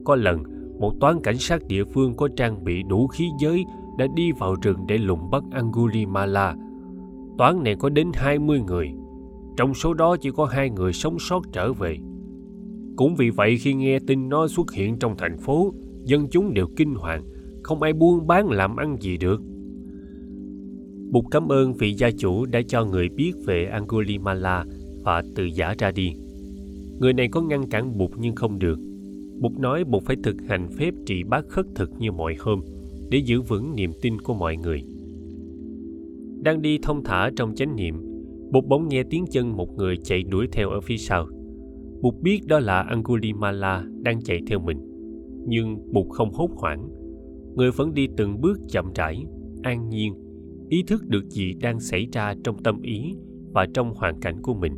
Có 0.05 0.17
lần, 0.17 0.43
một 0.79 1.01
toán 1.01 1.21
cảnh 1.23 1.39
sát 1.39 1.63
địa 1.69 1.85
phương 1.85 2.15
có 2.15 2.29
trang 2.37 2.65
bị 2.65 2.83
đủ 2.83 3.07
khí 3.07 3.29
giới 3.41 3.65
đã 3.99 4.07
đi 4.17 4.33
vào 4.33 4.55
rừng 4.63 4.79
để 4.89 4.99
lùng 4.99 5.31
bắt 5.31 5.43
Angulimala. 5.51 6.55
Toán 7.39 7.63
này 7.63 7.77
có 7.79 7.89
đến 7.89 8.11
20 8.15 8.61
người. 8.67 8.91
Trong 9.57 9.75
số 9.75 9.95
đó 9.95 10.17
chỉ 10.17 10.31
có 10.31 10.45
hai 10.45 10.71
người 10.71 10.93
sống 10.93 11.19
sót 11.19 11.43
trở 11.53 11.73
về. 11.73 11.99
Cũng 12.97 13.15
vì 13.15 13.31
vậy 13.31 13.57
khi 13.59 13.75
nghe 13.75 13.99
tin 14.07 14.29
nó 14.29 14.49
xuất 14.49 14.73
hiện 14.73 14.99
trong 14.99 15.15
thành 15.19 15.39
phố, 15.39 15.75
dân 16.05 16.29
chúng 16.31 16.55
đều 16.55 16.67
kinh 16.77 16.95
hoàng, 16.95 17.25
không 17.63 17.83
ai 17.83 17.93
buôn 17.93 18.27
bán 18.27 18.51
làm 18.51 18.77
ăn 18.77 18.97
gì 19.01 19.17
được. 19.17 19.43
Bụt 21.11 21.25
cảm 21.31 21.49
ơn 21.49 21.75
vị 21.75 21.93
gia 21.93 22.11
chủ 22.11 22.47
đã 22.47 22.61
cho 22.69 22.85
người 22.85 23.09
biết 23.09 23.33
về 23.47 23.67
Angulimala 23.67 24.65
và 25.05 25.23
từ 25.35 25.45
giả 25.45 25.75
ra 25.79 25.91
đi. 25.91 26.13
Người 27.01 27.13
này 27.13 27.29
có 27.29 27.43
ngăn 27.43 27.69
cản 27.71 27.99
Bụt 27.99 28.11
nhưng 28.19 28.35
không 28.35 28.59
được. 28.59 28.79
Bụt 29.41 29.53
nói 29.53 29.85
Bụt 29.85 30.03
phải 30.03 30.17
thực 30.23 30.37
hành 30.49 30.69
phép 30.69 30.95
trị 31.07 31.25
bát 31.25 31.45
khất 31.49 31.67
thực 31.75 31.91
như 31.99 32.13
mọi 32.13 32.37
hôm 32.39 32.61
để 33.11 33.19
giữ 33.19 33.41
vững 33.41 33.77
niềm 33.77 33.91
tin 34.03 34.21
của 34.21 34.35
mọi 34.35 34.57
người. 34.57 34.85
Đang 36.43 36.63
đi 36.63 36.79
thông 36.83 37.05
thả 37.05 37.31
trong 37.37 37.55
chánh 37.55 37.77
niệm, 37.77 37.95
Bụt 38.51 38.65
bỗng 38.65 38.89
nghe 38.89 39.03
tiếng 39.11 39.25
chân 39.31 39.57
một 39.57 39.77
người 39.77 39.97
chạy 39.97 40.23
đuổi 40.23 40.47
theo 40.53 40.71
ở 40.71 40.81
phía 40.81 40.97
sau. 40.97 41.27
Bụt 42.07 42.15
biết 42.23 42.41
đó 42.47 42.59
là 42.59 42.81
Angulimala 42.83 43.85
đang 44.03 44.23
chạy 44.23 44.41
theo 44.47 44.59
mình. 44.59 44.79
Nhưng 45.47 45.93
Bụt 45.93 46.07
không 46.11 46.33
hốt 46.33 46.51
hoảng. 46.57 46.89
Người 47.55 47.71
vẫn 47.71 47.95
đi 47.95 48.09
từng 48.17 48.41
bước 48.41 48.59
chậm 48.69 48.93
rãi, 48.95 49.25
an 49.63 49.89
nhiên 49.89 50.15
ý 50.69 50.83
thức 50.83 51.07
được 51.07 51.25
gì 51.29 51.55
đang 51.61 51.81
xảy 51.81 52.09
ra 52.13 52.35
trong 52.45 52.63
tâm 52.63 52.83
ý 52.83 53.15
và 53.53 53.67
trong 53.75 53.95
hoàn 53.95 54.21
cảnh 54.21 54.43
của 54.43 54.55
mình 54.55 54.73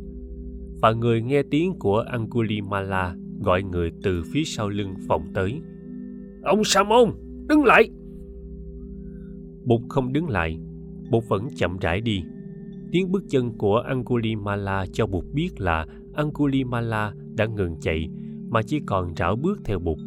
và 0.81 0.91
người 0.91 1.21
nghe 1.21 1.43
tiếng 1.51 1.73
của 1.79 1.99
Angulimala 1.99 3.15
gọi 3.39 3.63
người 3.63 3.91
từ 4.03 4.23
phía 4.33 4.43
sau 4.45 4.69
lưng 4.69 4.93
vọng 5.07 5.23
tới. 5.33 5.61
Ông 6.43 6.63
Sa 6.63 6.83
môn, 6.83 7.09
đứng 7.49 7.65
lại! 7.65 7.89
Bụt 9.65 9.81
không 9.89 10.13
đứng 10.13 10.29
lại, 10.29 10.59
Bụt 11.11 11.23
vẫn 11.27 11.47
chậm 11.55 11.77
rãi 11.81 12.01
đi. 12.01 12.23
Tiếng 12.91 13.11
bước 13.11 13.23
chân 13.29 13.57
của 13.57 13.77
Angulimala 13.77 14.85
cho 14.91 15.07
Bụt 15.07 15.25
biết 15.33 15.49
là 15.57 15.85
Angulimala 16.19 17.13
đã 17.35 17.45
ngừng 17.45 17.75
chạy 17.81 18.09
mà 18.49 18.61
chỉ 18.61 18.79
còn 18.85 19.15
rảo 19.15 19.35
bước 19.35 19.59
theo 19.63 19.79
Bụt. 19.79 19.97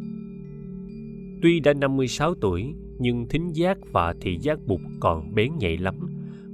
Tuy 1.41 1.59
đã 1.59 1.73
56 1.73 2.35
tuổi, 2.35 2.73
nhưng 2.99 3.27
thính 3.29 3.55
giác 3.55 3.77
và 3.91 4.13
thị 4.21 4.37
giác 4.41 4.59
bụt 4.67 4.79
còn 4.99 5.35
bén 5.35 5.51
nhạy 5.59 5.77
lắm 5.77 5.95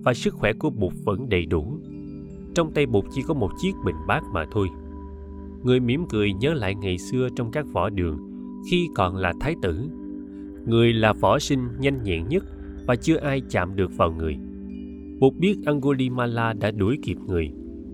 và 0.04 0.14
sức 0.14 0.34
khỏe 0.34 0.54
của 0.54 0.70
bụt 0.70 0.94
vẫn 1.06 1.30
đầy 1.30 1.46
đủ. 1.46 1.80
Trong 2.56 2.72
tay 2.74 2.86
bụt 2.86 3.06
chỉ 3.12 3.22
có 3.28 3.34
một 3.34 3.50
chiếc 3.62 3.72
bình 3.86 3.96
bát 4.08 4.24
mà 4.34 4.46
thôi. 4.52 4.68
Người 5.64 5.80
mỉm 5.80 6.06
cười 6.10 6.34
nhớ 6.34 6.54
lại 6.54 6.76
ngày 6.76 6.98
xưa 6.98 7.28
trong 7.36 7.52
các 7.52 7.66
võ 7.74 7.90
đường 7.90 8.18
khi 8.72 8.88
còn 8.96 9.16
là 9.16 9.34
thái 9.40 9.56
tử. 9.62 9.90
Người 10.66 10.94
là 10.94 11.14
võ 11.14 11.40
sinh 11.40 11.68
nhanh 11.80 12.04
nhẹn 12.04 12.28
nhất 12.28 12.44
và 12.88 12.96
chưa 12.96 13.18
ai 13.18 13.42
chạm 13.50 13.76
được 13.76 13.92
vào 13.98 14.12
người. 14.12 14.38
Bụt 15.20 15.34
biết 15.34 15.56
angulimala 15.66 16.54
đã 16.54 16.72
đuổi 16.72 16.98
kịp 17.04 17.18
người 17.28 17.52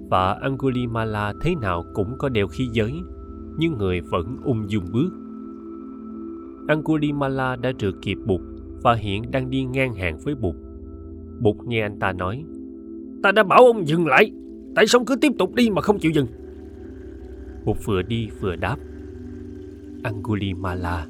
và 0.10 0.34
angulimala 0.34 1.34
thế 1.42 1.56
nào 1.62 1.86
cũng 1.94 2.18
có 2.18 2.30
đeo 2.30 2.48
khí 2.48 2.70
giới, 2.72 2.94
nhưng 3.58 3.78
người 3.78 4.02
vẫn 4.02 4.38
ung 4.44 4.72
dung 4.72 4.86
bước. 4.92 5.10
Angulimala 6.68 7.56
đã 7.56 7.72
rượt 7.80 7.94
kịp 8.02 8.18
bụt 8.26 8.42
và 8.84 8.94
hiện 8.94 9.32
đang 9.32 9.50
đi 9.50 9.64
ngang 9.64 9.94
hàng 9.94 10.18
với 10.24 10.36
bụt. 10.36 10.56
Bụt 11.40 11.56
nghe 11.66 11.82
anh 11.82 12.00
ta 12.00 12.14
nói, 12.14 12.44
ta 13.24 13.32
đã 13.32 13.44
bảo 13.44 13.66
ông 13.66 13.88
dừng 13.88 14.08
lại, 14.08 14.32
tại 14.76 14.88
sao 14.88 15.04
cứ 15.06 15.16
tiếp 15.16 15.32
tục 15.40 15.56
đi 15.56 15.70
mà 15.70 15.82
không 15.82 16.00
chịu 16.00 16.12
dừng? 16.12 16.28
Bụt 17.66 17.78
vừa 17.86 18.02
đi 18.02 18.28
vừa 18.40 18.56
đáp, 18.56 18.78
angulimala, 20.04 21.08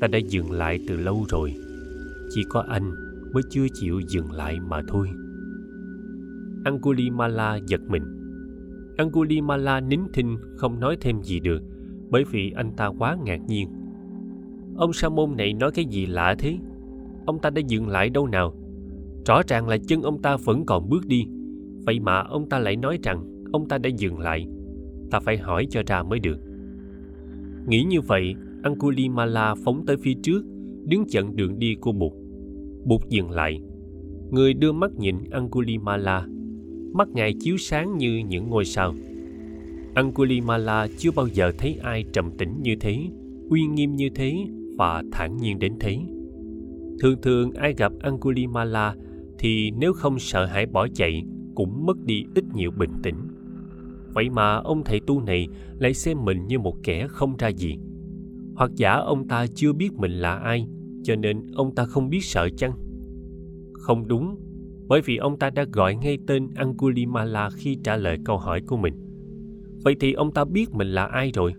ta 0.00 0.06
đã 0.06 0.18
dừng 0.18 0.52
lại 0.52 0.80
từ 0.88 0.96
lâu 0.96 1.24
rồi, 1.28 1.54
chỉ 2.34 2.44
có 2.48 2.64
anh 2.68 2.92
mới 3.32 3.42
chưa 3.50 3.66
chịu 3.80 4.00
dừng 4.00 4.32
lại 4.32 4.60
mà 4.60 4.82
thôi 4.88 5.08
angulimala 6.66 7.58
giật 7.66 7.80
mình. 7.88 8.02
Angulimala 8.96 9.80
nín 9.80 10.00
thinh, 10.12 10.36
không 10.56 10.80
nói 10.80 10.96
thêm 11.00 11.22
gì 11.22 11.40
được, 11.40 11.62
bởi 12.10 12.24
vì 12.30 12.50
anh 12.50 12.72
ta 12.76 12.86
quá 12.98 13.16
ngạc 13.24 13.40
nhiên. 13.48 13.68
Ông 14.76 14.92
sa 14.92 15.08
môn 15.08 15.36
này 15.36 15.52
nói 15.52 15.70
cái 15.74 15.84
gì 15.84 16.06
lạ 16.06 16.34
thế? 16.38 16.58
Ông 17.26 17.38
ta 17.38 17.50
đã 17.50 17.62
dừng 17.68 17.88
lại 17.88 18.10
đâu 18.10 18.26
nào? 18.26 18.54
Rõ 19.26 19.42
ràng 19.48 19.68
là 19.68 19.76
chân 19.88 20.02
ông 20.02 20.22
ta 20.22 20.36
vẫn 20.44 20.66
còn 20.66 20.88
bước 20.88 21.06
đi. 21.06 21.26
Vậy 21.86 22.00
mà 22.00 22.20
ông 22.20 22.48
ta 22.48 22.58
lại 22.58 22.76
nói 22.76 22.98
rằng 23.02 23.44
ông 23.52 23.68
ta 23.68 23.78
đã 23.78 23.90
dừng 23.96 24.18
lại. 24.18 24.46
Ta 25.10 25.20
phải 25.20 25.38
hỏi 25.38 25.66
cho 25.70 25.82
ra 25.86 26.02
mới 26.02 26.18
được. 26.18 26.38
Nghĩ 27.68 27.82
như 27.82 28.00
vậy, 28.00 28.34
angulimala 28.62 29.54
phóng 29.64 29.86
tới 29.86 29.96
phía 29.96 30.14
trước, 30.22 30.44
đứng 30.84 31.04
chặn 31.08 31.36
đường 31.36 31.58
đi 31.58 31.74
của 31.74 31.92
bụt 31.92 32.12
bụt 32.84 33.00
dừng 33.08 33.30
lại. 33.30 33.60
Người 34.30 34.54
đưa 34.54 34.72
mắt 34.72 34.90
nhìn 34.98 35.16
angulimala 35.30 36.26
mắt 36.96 37.08
ngài 37.08 37.34
chiếu 37.40 37.56
sáng 37.56 37.98
như 37.98 38.22
những 38.28 38.50
ngôi 38.50 38.64
sao. 38.64 38.94
Angulimala 39.94 40.86
chưa 40.98 41.10
bao 41.16 41.26
giờ 41.26 41.52
thấy 41.58 41.78
ai 41.82 42.04
trầm 42.12 42.30
tĩnh 42.38 42.62
như 42.62 42.76
thế, 42.80 42.98
uy 43.50 43.62
nghiêm 43.62 43.96
như 43.96 44.08
thế 44.14 44.46
và 44.78 45.02
thản 45.12 45.36
nhiên 45.36 45.58
đến 45.58 45.72
thế. 45.80 45.98
Thường 47.00 47.20
thường 47.22 47.52
ai 47.52 47.74
gặp 47.76 47.92
angulimala 48.00 48.94
thì 49.38 49.70
nếu 49.70 49.92
không 49.92 50.18
sợ 50.18 50.46
hãi 50.46 50.66
bỏ 50.66 50.88
chạy 50.94 51.22
cũng 51.54 51.86
mất 51.86 51.96
đi 52.04 52.24
ít 52.34 52.44
nhiều 52.54 52.70
bình 52.78 52.90
tĩnh. 53.02 53.16
Vậy 54.14 54.30
mà 54.30 54.56
ông 54.56 54.84
thầy 54.84 55.00
tu 55.00 55.20
này 55.20 55.48
lại 55.78 55.94
xem 55.94 56.24
mình 56.24 56.46
như 56.46 56.58
một 56.58 56.76
kẻ 56.82 57.06
không 57.08 57.36
ra 57.36 57.48
gì. 57.48 57.78
Hoặc 58.54 58.70
giả 58.76 58.92
ông 58.92 59.28
ta 59.28 59.46
chưa 59.54 59.72
biết 59.72 59.92
mình 59.94 60.12
là 60.12 60.36
ai, 60.36 60.66
cho 61.02 61.16
nên 61.16 61.46
ông 61.54 61.74
ta 61.74 61.84
không 61.84 62.10
biết 62.10 62.24
sợ 62.24 62.48
chăng? 62.56 62.72
Không 63.72 64.08
đúng 64.08 64.36
bởi 64.88 65.00
vì 65.00 65.16
ông 65.16 65.38
ta 65.38 65.50
đã 65.50 65.64
gọi 65.72 65.94
ngay 65.94 66.18
tên 66.26 66.48
angulimala 66.54 67.50
khi 67.50 67.78
trả 67.84 67.96
lời 67.96 68.18
câu 68.24 68.38
hỏi 68.38 68.60
của 68.66 68.76
mình. 68.76 68.94
Vậy 69.84 69.96
thì 70.00 70.12
ông 70.12 70.32
ta 70.32 70.44
biết 70.44 70.70
mình 70.72 70.88
là 70.88 71.06
ai 71.06 71.30
rồi? 71.34 71.54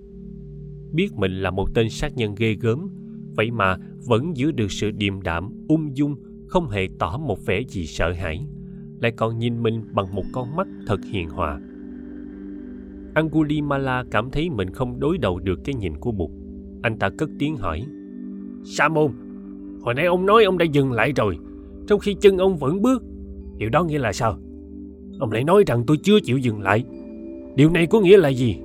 Biết 0.93 1.13
mình 1.15 1.31
là 1.31 1.51
một 1.51 1.73
tên 1.73 1.89
sát 1.89 2.17
nhân 2.17 2.35
ghê 2.37 2.53
gớm, 2.53 2.89
vậy 3.35 3.51
mà 3.51 3.77
vẫn 4.07 4.37
giữ 4.37 4.51
được 4.51 4.71
sự 4.71 4.91
điềm 4.91 5.21
đạm, 5.21 5.49
ung 5.67 5.97
dung, 5.97 6.15
không 6.47 6.69
hề 6.69 6.87
tỏ 6.99 7.17
một 7.17 7.45
vẻ 7.45 7.61
gì 7.67 7.85
sợ 7.85 8.11
hãi, 8.11 8.47
lại 9.01 9.11
còn 9.11 9.39
nhìn 9.39 9.63
mình 9.63 9.83
bằng 9.93 10.15
một 10.15 10.23
con 10.33 10.55
mắt 10.55 10.67
thật 10.87 10.99
hiền 11.11 11.29
hòa. 11.29 11.59
Angulimala 13.13 14.03
cảm 14.11 14.29
thấy 14.31 14.49
mình 14.49 14.69
không 14.69 14.99
đối 14.99 15.17
đầu 15.17 15.39
được 15.39 15.59
cái 15.63 15.75
nhìn 15.75 15.97
của 15.97 16.11
bụt. 16.11 16.31
Anh 16.81 16.99
ta 16.99 17.09
cất 17.17 17.29
tiếng 17.39 17.55
hỏi, 17.55 17.85
sa 18.63 18.89
môn, 18.89 19.11
hồi 19.81 19.93
nãy 19.93 20.05
ông 20.05 20.25
nói 20.25 20.43
ông 20.43 20.57
đã 20.57 20.65
dừng 20.65 20.91
lại 20.91 21.13
rồi, 21.15 21.37
trong 21.87 21.99
khi 21.99 22.13
chân 22.21 22.37
ông 22.37 22.57
vẫn 22.57 22.81
bước 22.81 23.03
điều 23.57 23.69
đó 23.69 23.83
nghĩa 23.83 23.99
là 23.99 24.13
sao? 24.13 24.37
Ông 25.19 25.31
lại 25.31 25.43
nói 25.43 25.63
rằng 25.67 25.83
tôi 25.87 25.97
chưa 26.03 26.19
chịu 26.23 26.37
dừng 26.37 26.61
lại. 26.61 26.83
Điều 27.55 27.69
này 27.69 27.87
có 27.87 27.99
nghĩa 27.99 28.17
là 28.17 28.29
gì? 28.29 28.55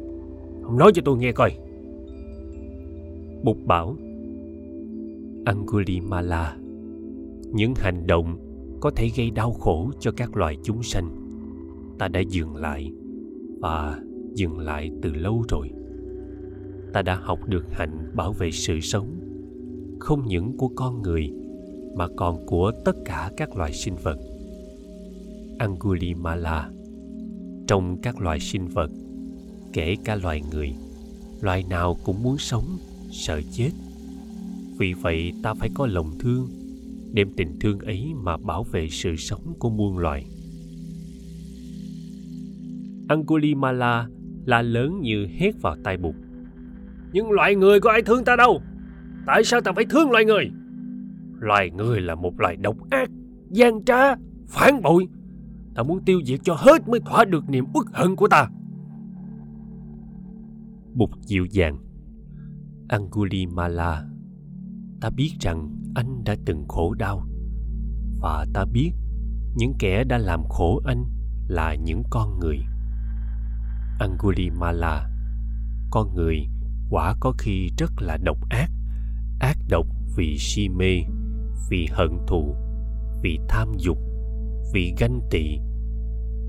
Ông 0.62 0.78
nói 0.78 0.92
cho 0.94 1.02
tôi 1.04 1.18
nghe 1.18 1.32
coi. 1.32 1.52
Bụt 3.42 3.56
bảo, 3.64 3.96
angulimala, 5.44 6.56
những 7.52 7.74
hành 7.76 8.06
động 8.06 8.36
có 8.80 8.90
thể 8.90 9.10
gây 9.16 9.30
đau 9.30 9.52
khổ 9.52 9.90
cho 10.00 10.12
các 10.16 10.36
loài 10.36 10.56
chúng 10.62 10.82
sanh. 10.82 11.10
Ta 11.98 12.08
đã 12.08 12.20
dừng 12.20 12.56
lại 12.56 12.92
và 13.60 14.00
dừng 14.34 14.58
lại 14.58 14.90
từ 15.02 15.12
lâu 15.14 15.44
rồi. 15.48 15.70
Ta 16.92 17.02
đã 17.02 17.14
học 17.14 17.38
được 17.46 17.64
hạnh 17.70 18.10
bảo 18.14 18.32
vệ 18.32 18.50
sự 18.50 18.80
sống, 18.80 19.06
không 19.98 20.22
những 20.26 20.56
của 20.56 20.68
con 20.68 21.02
người 21.02 21.30
mà 21.96 22.08
còn 22.16 22.46
của 22.46 22.72
tất 22.84 22.96
cả 23.04 23.30
các 23.36 23.56
loài 23.56 23.72
sinh 23.72 23.94
vật 24.02 24.18
angulimala. 25.58 26.70
Trong 27.66 28.00
các 28.02 28.20
loài 28.20 28.40
sinh 28.40 28.68
vật 28.68 28.90
kể 29.72 29.96
cả 30.04 30.16
loài 30.16 30.42
người 30.52 30.74
loài 31.42 31.64
nào 31.70 31.96
cũng 32.04 32.22
muốn 32.22 32.38
sống 32.38 32.78
sợ 33.10 33.40
chết. 33.52 33.70
Vì 34.78 34.92
vậy 34.92 35.32
ta 35.42 35.54
phải 35.54 35.70
có 35.74 35.86
lòng 35.86 36.10
thương 36.18 36.48
đem 37.12 37.32
tình 37.36 37.58
thương 37.60 37.78
ấy 37.78 38.12
mà 38.14 38.36
bảo 38.36 38.64
vệ 38.64 38.88
sự 38.90 39.16
sống 39.16 39.54
của 39.58 39.70
muôn 39.70 39.98
loài. 39.98 40.26
Angulimala 43.08 44.08
la 44.44 44.62
lớn 44.62 45.00
như 45.00 45.26
hét 45.38 45.62
vào 45.62 45.76
tai 45.84 45.96
bụt. 45.96 46.14
Nhưng 47.12 47.30
loài 47.30 47.54
người 47.54 47.80
có 47.80 47.90
ai 47.90 48.02
thương 48.02 48.24
ta 48.24 48.36
đâu? 48.36 48.62
Tại 49.26 49.44
sao 49.44 49.60
ta 49.60 49.72
phải 49.72 49.84
thương 49.84 50.10
loài 50.10 50.24
người? 50.24 50.50
Loài 51.40 51.70
người 51.70 52.00
là 52.00 52.14
một 52.14 52.40
loài 52.40 52.56
độc 52.56 52.76
ác 52.90 53.10
gian 53.50 53.84
trá 53.84 54.14
phản 54.48 54.82
bội 54.82 55.06
ta 55.74 55.82
muốn 55.82 56.04
tiêu 56.04 56.20
diệt 56.26 56.40
cho 56.42 56.54
hết 56.54 56.88
mới 56.88 57.00
thỏa 57.00 57.24
được 57.24 57.48
niềm 57.48 57.64
uất 57.74 57.86
hận 57.92 58.16
của 58.16 58.28
ta. 58.28 58.48
Bụt 60.94 61.10
dịu 61.20 61.46
dàng. 61.50 61.78
Angulimala, 62.88 64.04
ta 65.00 65.10
biết 65.10 65.32
rằng 65.40 65.76
anh 65.94 66.24
đã 66.24 66.36
từng 66.44 66.68
khổ 66.68 66.94
đau. 66.94 67.26
Và 68.20 68.46
ta 68.54 68.64
biết 68.72 68.92
những 69.56 69.74
kẻ 69.78 70.04
đã 70.04 70.18
làm 70.18 70.44
khổ 70.48 70.80
anh 70.84 71.04
là 71.48 71.74
những 71.74 72.02
con 72.10 72.38
người. 72.38 72.58
Angulimala, 73.98 75.10
con 75.90 76.14
người 76.14 76.36
quả 76.90 77.14
có 77.20 77.32
khi 77.38 77.70
rất 77.78 77.92
là 78.00 78.16
độc 78.24 78.38
ác. 78.50 78.70
Ác 79.40 79.56
độc 79.68 79.86
vì 80.16 80.36
si 80.38 80.68
mê, 80.68 81.00
vì 81.70 81.88
hận 81.90 82.10
thù, 82.26 82.56
vì 83.22 83.38
tham 83.48 83.68
dục 83.78 84.11
vì 84.72 84.94
ganh 84.98 85.20
tị, 85.30 85.58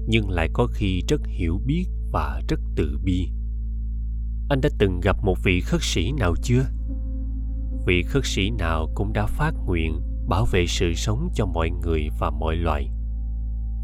nhưng 0.08 0.30
lại 0.30 0.50
có 0.54 0.68
khi 0.74 1.02
rất 1.08 1.22
hiểu 1.28 1.62
biết 1.66 1.86
và 2.12 2.42
rất 2.50 2.60
từ 2.76 3.00
bi. 3.04 3.30
Anh 4.50 4.62
đã 4.62 4.70
từng 4.80 5.00
gặp 5.00 5.18
một 5.24 5.38
vị 5.44 5.62
khất 5.62 5.82
sĩ 5.84 6.12
nào 6.12 6.36
chưa? 6.42 6.64
Vị 7.86 8.04
khất 8.04 8.26
sĩ 8.26 8.50
nào 8.50 8.90
cũng 8.96 9.14
đã 9.14 9.26
phát 9.26 9.54
nguyện 9.66 10.02
bảo 10.28 10.46
vệ 10.52 10.66
sự 10.68 10.94
sống 10.94 11.30
cho 11.36 11.46
mọi 11.46 11.70
người 11.70 12.10
và 12.20 12.30
mọi 12.30 12.56
loài. 12.56 12.90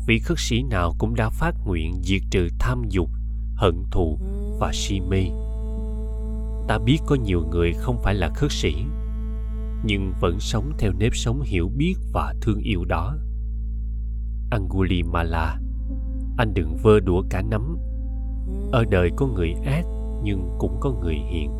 Vị 0.08 0.20
khất 0.20 0.38
sĩ 0.40 0.64
nào 0.64 0.96
cũng 1.00 1.16
đã 1.16 1.30
phát 1.30 1.56
nguyện 1.66 1.94
diệt 2.04 2.22
trừ 2.32 2.48
tham 2.60 2.84
dục, 2.90 3.10
hận 3.56 3.84
thù 3.92 4.20
và 4.60 4.72
si 4.74 5.00
mê. 5.00 5.24
Ta 6.68 6.80
biết 6.86 6.98
có 7.08 7.16
nhiều 7.16 7.44
người 7.52 7.74
không 7.74 8.02
phải 8.04 8.16
là 8.16 8.30
khất 8.36 8.52
sĩ, 8.52 8.76
nhưng 9.84 10.14
vẫn 10.20 10.40
sống 10.40 10.72
theo 10.80 10.92
nếp 10.94 11.16
sống 11.16 11.42
hiểu 11.42 11.70
biết 11.78 11.96
và 12.14 12.34
thương 12.42 12.60
yêu 12.60 12.86
đó 12.86 13.16
angulimala. 14.50 15.58
Anh 16.38 16.54
đừng 16.54 16.78
vơ 16.84 17.00
đũa 17.00 17.24
cả 17.30 17.42
nắm. 17.42 17.78
Ở 18.72 18.86
đời 18.92 19.10
có 19.16 19.28
người 19.28 19.54
ác, 19.66 19.86
nhưng 20.24 20.56
cũng 20.60 20.78
có 20.80 20.92
người 20.92 21.16
hiền. 21.16 21.52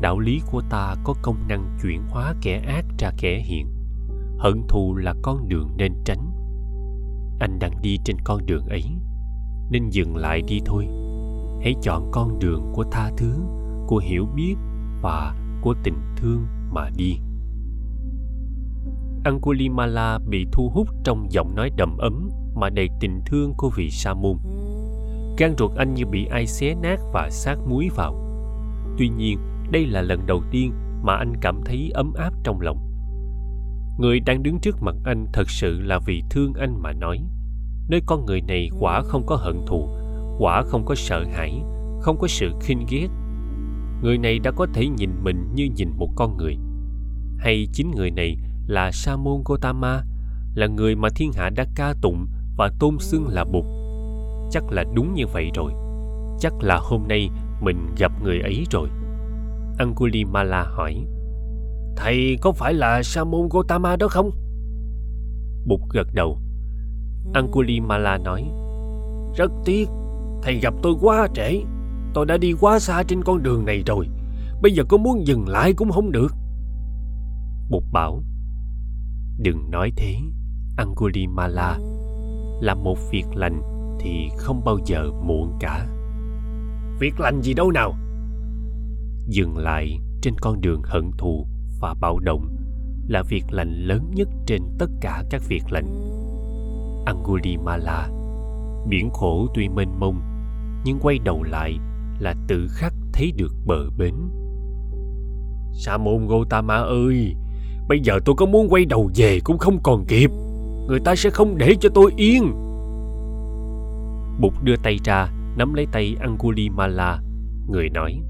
Đạo 0.00 0.18
lý 0.18 0.40
của 0.50 0.62
ta 0.70 0.94
có 1.04 1.14
công 1.22 1.48
năng 1.48 1.78
chuyển 1.82 2.02
hóa 2.10 2.34
kẻ 2.42 2.64
ác 2.66 2.84
ra 2.98 3.10
kẻ 3.18 3.38
hiền. 3.38 3.66
Hận 4.38 4.62
thù 4.68 4.96
là 4.96 5.14
con 5.22 5.48
đường 5.48 5.68
nên 5.76 5.92
tránh. 6.04 6.30
Anh 7.40 7.58
đang 7.58 7.82
đi 7.82 7.98
trên 8.04 8.16
con 8.24 8.46
đường 8.46 8.66
ấy, 8.66 8.84
nên 9.70 9.88
dừng 9.90 10.16
lại 10.16 10.42
đi 10.48 10.60
thôi. 10.64 10.86
Hãy 11.62 11.74
chọn 11.82 12.10
con 12.12 12.38
đường 12.38 12.72
của 12.74 12.84
tha 12.92 13.10
thứ, 13.16 13.34
của 13.86 13.98
hiểu 13.98 14.26
biết 14.34 14.54
và 15.02 15.36
của 15.62 15.74
tình 15.82 15.98
thương 16.16 16.46
mà 16.72 16.88
đi 16.96 17.18
angulimala 19.24 20.18
bị 20.28 20.46
thu 20.52 20.68
hút 20.68 20.88
trong 21.04 21.26
giọng 21.30 21.54
nói 21.54 21.70
đầm 21.76 21.96
ấm 21.98 22.30
mà 22.54 22.70
đầy 22.70 22.88
tình 23.00 23.20
thương 23.26 23.54
của 23.56 23.70
vị 23.76 23.90
sa 23.90 24.14
môn. 24.14 24.36
Gan 25.38 25.54
ruột 25.58 25.76
anh 25.76 25.94
như 25.94 26.06
bị 26.06 26.26
ai 26.30 26.46
xé 26.46 26.74
nát 26.82 27.00
và 27.12 27.28
sát 27.30 27.58
muối 27.68 27.88
vào. 27.96 28.14
Tuy 28.98 29.08
nhiên, 29.08 29.38
đây 29.70 29.86
là 29.86 30.02
lần 30.02 30.26
đầu 30.26 30.42
tiên 30.50 30.72
mà 31.02 31.16
anh 31.16 31.32
cảm 31.40 31.60
thấy 31.64 31.90
ấm 31.94 32.12
áp 32.14 32.32
trong 32.44 32.60
lòng. 32.60 32.78
Người 33.98 34.20
đang 34.20 34.42
đứng 34.42 34.58
trước 34.60 34.82
mặt 34.82 34.94
anh 35.04 35.26
thật 35.32 35.50
sự 35.50 35.80
là 35.80 35.98
vì 36.06 36.22
thương 36.30 36.52
anh 36.54 36.82
mà 36.82 36.92
nói, 36.92 37.18
nơi 37.88 38.00
con 38.06 38.26
người 38.26 38.40
này 38.40 38.68
quả 38.80 39.02
không 39.02 39.26
có 39.26 39.36
hận 39.36 39.56
thù, 39.66 39.88
quả 40.38 40.62
không 40.62 40.84
có 40.84 40.94
sợ 40.94 41.24
hãi, 41.32 41.62
không 42.00 42.18
có 42.18 42.28
sự 42.28 42.52
khinh 42.60 42.86
ghét. 42.90 43.08
Người 44.02 44.18
này 44.18 44.38
đã 44.38 44.50
có 44.50 44.66
thể 44.74 44.88
nhìn 44.88 45.10
mình 45.22 45.48
như 45.54 45.68
nhìn 45.76 45.90
một 45.96 46.08
con 46.16 46.36
người. 46.36 46.56
Hay 47.38 47.68
chính 47.72 47.90
người 47.90 48.10
này 48.10 48.36
là 48.66 48.90
sa 48.92 49.16
môn 49.16 49.42
gotama 49.44 50.02
là 50.54 50.66
người 50.66 50.96
mà 50.96 51.08
thiên 51.16 51.32
hạ 51.32 51.50
đã 51.50 51.66
ca 51.74 51.94
tụng 52.00 52.26
và 52.56 52.70
tôn 52.78 52.98
xưng 52.98 53.28
là 53.28 53.44
bụt. 53.44 53.64
Chắc 54.50 54.64
là 54.70 54.84
đúng 54.94 55.14
như 55.14 55.26
vậy 55.26 55.50
rồi. 55.54 55.72
Chắc 56.40 56.52
là 56.60 56.78
hôm 56.82 57.02
nay 57.08 57.28
mình 57.60 57.94
gặp 57.98 58.12
người 58.22 58.40
ấy 58.40 58.64
rồi. 58.70 58.88
Angulimala 59.78 60.62
hỏi 60.62 61.06
thầy 61.96 62.38
có 62.40 62.52
phải 62.52 62.74
là 62.74 63.02
sa 63.02 63.24
môn 63.24 63.48
gotama 63.50 63.96
đó 63.96 64.08
không? 64.08 64.30
Bụt 65.66 65.80
gật 65.92 66.06
đầu. 66.14 66.38
Angulimala 67.34 68.18
nói 68.18 68.44
rất 69.36 69.52
tiếc 69.64 69.88
thầy 70.42 70.54
gặp 70.54 70.74
tôi 70.82 70.94
quá 71.00 71.28
trễ. 71.34 71.60
Tôi 72.14 72.26
đã 72.26 72.36
đi 72.36 72.52
quá 72.60 72.78
xa 72.78 73.02
trên 73.02 73.24
con 73.24 73.42
đường 73.42 73.64
này 73.64 73.82
rồi. 73.86 74.08
Bây 74.62 74.72
giờ 74.72 74.84
có 74.88 74.96
muốn 74.96 75.26
dừng 75.26 75.48
lại 75.48 75.72
cũng 75.72 75.90
không 75.90 76.12
được. 76.12 76.32
Bụt 77.70 77.82
bảo 77.92 78.22
đừng 79.42 79.70
nói 79.70 79.92
thế 79.96 80.16
angulimala 80.76 81.78
làm 82.60 82.82
một 82.84 82.98
việc 83.10 83.24
lành 83.34 83.62
thì 84.00 84.28
không 84.36 84.64
bao 84.64 84.78
giờ 84.86 85.10
muộn 85.24 85.52
cả. 85.60 85.86
Việc 87.00 87.20
lành 87.20 87.42
gì 87.42 87.54
đâu 87.54 87.70
nào? 87.70 87.94
Dừng 89.26 89.58
lại 89.58 89.98
trên 90.22 90.34
con 90.40 90.60
đường 90.60 90.82
hận 90.84 91.10
thù 91.18 91.46
và 91.80 91.94
bạo 92.00 92.18
động 92.18 92.56
là 93.08 93.22
việc 93.28 93.44
lành 93.50 93.72
lớn 93.72 94.10
nhất 94.14 94.28
trên 94.46 94.62
tất 94.78 94.90
cả 95.00 95.24
các 95.30 95.42
việc 95.48 95.62
lành. 95.70 96.00
Angulimala 97.06 98.08
biển 98.88 99.10
khổ 99.10 99.46
tuy 99.54 99.68
mênh 99.68 100.00
mông 100.00 100.20
nhưng 100.84 100.98
quay 101.00 101.18
đầu 101.18 101.42
lại 101.42 101.78
là 102.18 102.34
tự 102.48 102.68
khắc 102.70 102.92
thấy 103.12 103.32
được 103.36 103.52
bờ 103.66 103.90
bến. 103.98 104.14
Sa 105.72 105.96
môn 105.96 106.26
gotama 106.26 106.76
ơi 106.76 107.34
bây 107.88 108.00
giờ 108.00 108.20
tôi 108.24 108.34
có 108.38 108.46
muốn 108.46 108.68
quay 108.68 108.84
đầu 108.84 109.10
về 109.14 109.38
cũng 109.44 109.58
không 109.58 109.78
còn 109.82 110.04
kịp. 110.04 110.30
Người 110.88 111.00
ta 111.04 111.14
sẽ 111.16 111.30
không 111.30 111.58
để 111.58 111.74
cho 111.80 111.88
tôi 111.94 112.12
yên. 112.16 112.52
Bụt 114.40 114.52
đưa 114.62 114.76
tay 114.82 114.98
ra, 115.04 115.28
nắm 115.56 115.74
lấy 115.74 115.86
tay 115.92 116.16
angulimala. 116.20 117.18
Người 117.68 117.88
nói, 117.88 118.20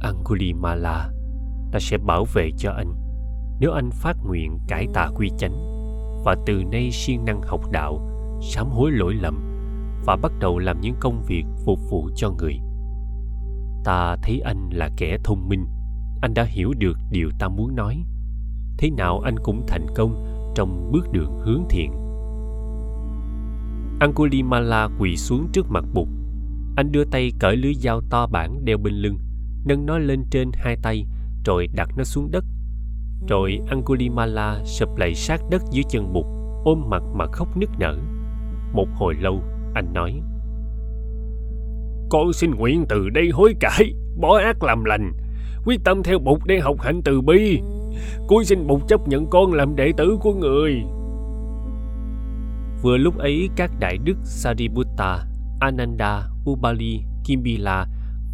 angulimala, 0.00 1.10
ta 1.72 1.78
sẽ 1.80 1.98
bảo 1.98 2.24
vệ 2.34 2.50
cho 2.56 2.72
anh. 2.72 2.92
Nếu 3.60 3.72
anh 3.72 3.90
phát 3.90 4.16
nguyện 4.26 4.58
cải 4.68 4.86
tà 4.94 5.08
quy 5.14 5.30
chánh, 5.38 5.54
và 6.24 6.36
từ 6.46 6.62
nay 6.72 6.90
siêng 6.92 7.24
năng 7.24 7.42
học 7.42 7.60
đạo, 7.72 8.00
sám 8.42 8.68
hối 8.70 8.90
lỗi 8.90 9.14
lầm, 9.14 9.38
và 10.06 10.16
bắt 10.16 10.32
đầu 10.40 10.58
làm 10.58 10.80
những 10.80 10.94
công 11.00 11.22
việc 11.26 11.44
phục 11.64 11.78
vụ 11.90 12.10
cho 12.14 12.30
người, 12.30 12.60
ta 13.84 14.16
thấy 14.22 14.40
anh 14.44 14.70
là 14.72 14.90
kẻ 14.96 15.18
thông 15.24 15.48
minh 15.48 15.66
anh 16.20 16.34
đã 16.34 16.44
hiểu 16.44 16.72
được 16.78 16.98
điều 17.10 17.30
ta 17.38 17.48
muốn 17.48 17.76
nói. 17.76 18.04
Thế 18.78 18.90
nào 18.90 19.20
anh 19.20 19.36
cũng 19.42 19.64
thành 19.68 19.86
công 19.94 20.24
trong 20.54 20.90
bước 20.92 21.12
đường 21.12 21.40
hướng 21.40 21.64
thiện. 21.70 21.92
Angulimala 24.00 24.88
quỳ 24.98 25.16
xuống 25.16 25.48
trước 25.52 25.66
mặt 25.70 25.84
bụt. 25.94 26.08
Anh 26.76 26.92
đưa 26.92 27.04
tay 27.04 27.32
cởi 27.38 27.56
lưới 27.56 27.74
dao 27.74 28.00
to 28.10 28.26
bản 28.26 28.64
đeo 28.64 28.78
bên 28.78 28.94
lưng, 28.94 29.18
nâng 29.64 29.86
nó 29.86 29.98
lên 29.98 30.24
trên 30.30 30.50
hai 30.54 30.76
tay, 30.82 31.06
rồi 31.44 31.66
đặt 31.74 31.88
nó 31.96 32.04
xuống 32.04 32.30
đất. 32.30 32.44
Rồi 33.28 33.60
angulimala 33.68 34.62
sụp 34.64 34.88
lại 34.96 35.14
sát 35.14 35.40
đất 35.50 35.62
dưới 35.70 35.84
chân 35.88 36.12
bụt, 36.12 36.26
ôm 36.64 36.82
mặt 36.88 37.02
mà 37.14 37.26
khóc 37.32 37.56
nức 37.56 37.70
nở. 37.78 37.98
Một 38.72 38.88
hồi 38.94 39.14
lâu, 39.20 39.42
anh 39.74 39.92
nói, 39.92 40.20
con 42.10 42.32
xin 42.32 42.50
nguyện 42.50 42.84
từ 42.88 43.08
đây 43.08 43.28
hối 43.32 43.54
cải, 43.60 43.94
bỏ 44.20 44.38
ác 44.38 44.62
làm 44.62 44.84
lành 44.84 45.12
quyết 45.66 45.84
tâm 45.84 46.02
theo 46.02 46.18
bụt 46.18 46.40
để 46.46 46.60
học 46.60 46.80
hạnh 46.80 47.00
từ 47.04 47.20
bi. 47.20 47.60
Cuối 48.28 48.44
xin 48.44 48.66
bụt 48.66 48.82
chấp 48.88 49.08
nhận 49.08 49.26
con 49.30 49.52
làm 49.52 49.76
đệ 49.76 49.92
tử 49.96 50.18
của 50.20 50.34
người. 50.34 50.82
Vừa 52.82 52.96
lúc 52.96 53.18
ấy, 53.18 53.48
các 53.56 53.70
đại 53.80 53.98
đức 54.04 54.16
sariputta, 54.24 55.24
ananda 55.60 56.28
ubali 56.50 57.00
kimbila 57.24 57.86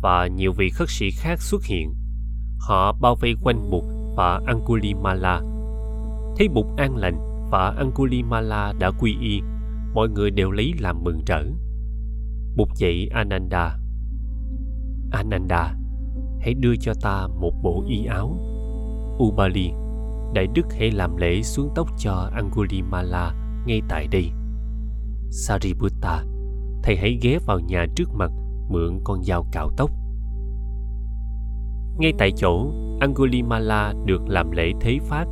và 0.03 0.27
nhiều 0.27 0.53
vị 0.53 0.71
khất 0.71 0.89
sĩ 0.91 1.11
khác 1.11 1.41
xuất 1.41 1.65
hiện. 1.65 1.95
Họ 2.59 2.93
bao 3.01 3.15
vây 3.21 3.35
quanh 3.43 3.71
bụt 3.71 3.85
và 4.17 4.41
angulimala. 4.47 5.41
Thấy 6.37 6.49
bụt 6.49 6.67
an 6.77 6.97
lành 6.97 7.49
và 7.51 7.75
angulimala 7.79 8.73
đã 8.79 8.91
quy 8.99 9.17
y, 9.21 9.41
mọi 9.95 10.09
người 10.09 10.31
đều 10.31 10.51
lấy 10.51 10.73
làm 10.79 11.05
mừng 11.05 11.21
rỡ. 11.27 11.43
Bụt 12.57 12.69
dạy 12.77 13.09
ananda 13.13 13.79
ananda 15.13 15.75
hãy 16.43 16.55
đưa 16.55 16.77
cho 16.77 16.93
ta 17.03 17.27
một 17.41 17.53
bộ 17.63 17.85
y 17.89 18.07
áo. 18.07 18.37
Ubali, 19.19 19.71
đại 20.35 20.47
đức 20.55 20.67
hãy 20.79 20.91
làm 20.91 21.17
lễ 21.17 21.43
xuống 21.43 21.71
tóc 21.75 21.89
cho 21.99 22.31
angulimala 22.35 23.35
ngay 23.67 23.81
tại 23.89 24.07
đây. 24.11 24.31
Sariputta, 25.31 26.25
thầy 26.83 26.97
hãy 26.97 27.19
ghé 27.23 27.39
vào 27.47 27.61
nhà 27.61 27.87
trước 27.97 28.09
mặt, 28.15 28.31
mượn 28.69 29.01
con 29.05 29.23
dao 29.23 29.47
cạo 29.53 29.71
tóc. 29.77 29.91
Ngay 31.99 32.13
tại 32.19 32.33
chỗ, 32.37 32.73
angulimala 33.01 33.95
được 34.07 34.29
làm 34.29 34.51
lễ 34.51 34.73
thế 34.81 34.99
phát 35.09 35.27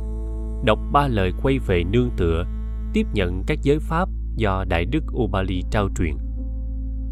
đọc 0.63 0.79
ba 0.91 1.07
lời 1.07 1.31
quay 1.43 1.59
về 1.59 1.83
nương 1.83 2.09
tựa, 2.17 2.45
tiếp 2.93 3.07
nhận 3.13 3.43
các 3.47 3.59
giới 3.61 3.79
pháp 3.79 4.09
do 4.35 4.63
đại 4.69 4.85
đức 4.85 5.03
ubali 5.13 5.63
trao 5.71 5.89
truyền. 5.95 6.17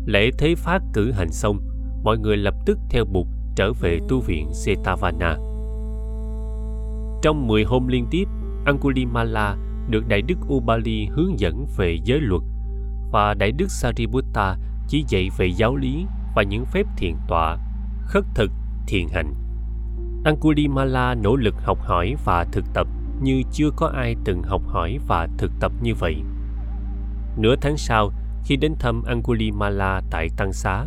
Lễ 0.06 0.30
thế 0.38 0.56
phát 0.56 0.82
cử 0.94 1.12
hành 1.12 1.32
xong, 1.32 1.60
mọi 2.04 2.18
người 2.18 2.38
lập 2.38 2.54
tức 2.66 2.80
theo 2.90 3.06
bụt 3.06 3.28
trở 3.60 3.74
về 3.74 4.00
tu 4.08 4.20
viện 4.20 4.54
Setavana. 4.54 5.38
Trong 7.22 7.48
10 7.48 7.64
hôm 7.64 7.88
liên 7.88 8.08
tiếp, 8.12 8.24
Angulimala 8.66 9.56
được 9.90 10.08
Đại 10.08 10.22
Đức 10.22 10.36
Ubali 10.54 11.08
hướng 11.12 11.40
dẫn 11.40 11.66
về 11.78 11.98
giới 12.04 12.20
luật 12.22 12.42
và 13.12 13.34
Đại 13.34 13.52
Đức 13.52 13.72
Sariputta 13.72 14.58
chỉ 14.88 15.06
dạy 15.08 15.30
về 15.38 15.46
giáo 15.46 15.76
lý 15.76 16.06
và 16.36 16.44
những 16.44 16.66
phép 16.66 16.88
thiền 16.98 17.16
tọa, 17.28 17.58
khất 18.06 18.24
thực, 18.36 18.52
thiền 18.88 19.08
hành. 19.14 19.34
Angulimala 20.26 21.16
nỗ 21.16 21.36
lực 21.36 21.56
học 21.64 21.80
hỏi 21.82 22.16
và 22.26 22.46
thực 22.52 22.66
tập 22.74 22.88
như 23.22 23.42
chưa 23.52 23.70
có 23.76 23.88
ai 23.88 24.16
từng 24.26 24.44
học 24.44 24.62
hỏi 24.68 25.00
và 25.08 25.28
thực 25.38 25.52
tập 25.60 25.72
như 25.82 25.96
vậy. 25.96 26.16
Nửa 27.38 27.56
tháng 27.62 27.78
sau, 27.78 28.12
khi 28.44 28.56
đến 28.56 28.74
thăm 28.80 29.04
Angulimala 29.04 30.02
tại 30.12 30.28
Tăng 30.38 30.54
Xá, 30.54 30.86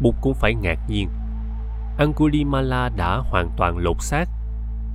Bụt 0.00 0.14
cũng 0.20 0.34
phải 0.34 0.54
ngạc 0.54 0.78
nhiên. 0.88 1.08
Angulimala 1.98 2.88
đã 2.96 3.16
hoàn 3.16 3.50
toàn 3.56 3.78
lột 3.78 3.96
xác. 4.00 4.28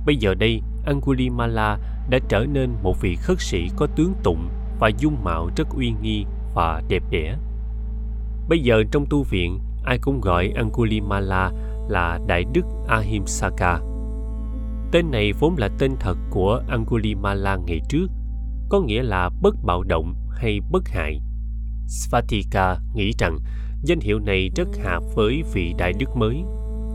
Bây 0.06 0.16
giờ 0.16 0.34
đây, 0.34 0.62
Angulimala 0.86 1.78
đã 2.10 2.18
trở 2.28 2.46
nên 2.52 2.70
một 2.82 3.00
vị 3.00 3.16
khất 3.16 3.40
sĩ 3.40 3.68
có 3.76 3.86
tướng 3.96 4.14
tụng 4.22 4.48
và 4.80 4.88
dung 4.98 5.24
mạo 5.24 5.48
rất 5.56 5.68
uy 5.76 5.92
nghi 6.02 6.24
và 6.54 6.82
đẹp 6.88 7.02
đẽ. 7.10 7.36
Bây 8.48 8.58
giờ 8.58 8.82
trong 8.90 9.06
tu 9.10 9.22
viện, 9.22 9.60
ai 9.84 9.98
cũng 9.98 10.20
gọi 10.20 10.52
Angulimala 10.56 11.50
là 11.88 12.18
Đại 12.26 12.44
Đức 12.52 12.62
Ahimsaka. 12.88 13.78
Tên 14.92 15.10
này 15.10 15.32
vốn 15.32 15.54
là 15.58 15.68
tên 15.78 15.96
thật 16.00 16.16
của 16.30 16.62
Angulimala 16.68 17.56
ngày 17.56 17.80
trước, 17.88 18.06
có 18.68 18.80
nghĩa 18.80 19.02
là 19.02 19.30
bất 19.42 19.54
bạo 19.64 19.82
động 19.82 20.14
hay 20.30 20.60
bất 20.70 20.88
hại. 20.88 21.20
Svatika 21.86 22.76
nghĩ 22.94 23.12
rằng 23.18 23.38
danh 23.82 24.00
hiệu 24.00 24.18
này 24.18 24.50
rất 24.56 24.68
hợp 24.84 25.02
với 25.14 25.42
vị 25.52 25.74
đại 25.78 25.92
đức 25.98 26.16
mới, 26.16 26.44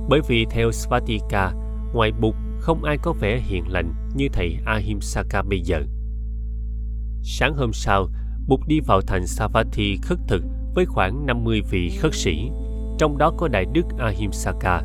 bởi 0.10 0.22
vì 0.28 0.46
theo 0.50 0.72
Svatika, 0.72 1.52
ngoài 1.94 2.12
Bụt 2.22 2.36
không 2.60 2.84
ai 2.84 2.98
có 2.98 3.14
vẻ 3.14 3.40
hiền 3.40 3.64
lành 3.68 3.94
như 4.16 4.28
thầy 4.34 4.58
Ahimsaka 4.66 5.42
bây 5.42 5.62
giờ. 5.62 5.82
Sáng 7.24 7.56
hôm 7.56 7.74
sau, 7.74 8.08
Bụt 8.48 8.60
đi 8.68 8.80
vào 8.80 9.02
thành 9.02 9.28
Savatthi 9.28 9.98
khất 10.02 10.18
thực 10.28 10.44
với 10.76 10.86
khoảng 10.86 11.26
50 11.26 11.62
vị 11.70 11.90
khất 11.90 12.14
sĩ, 12.14 12.50
trong 12.98 13.18
đó 13.18 13.34
có 13.38 13.48
Đại 13.48 13.66
Đức 13.74 13.86
Ahimsaka. 13.98 14.82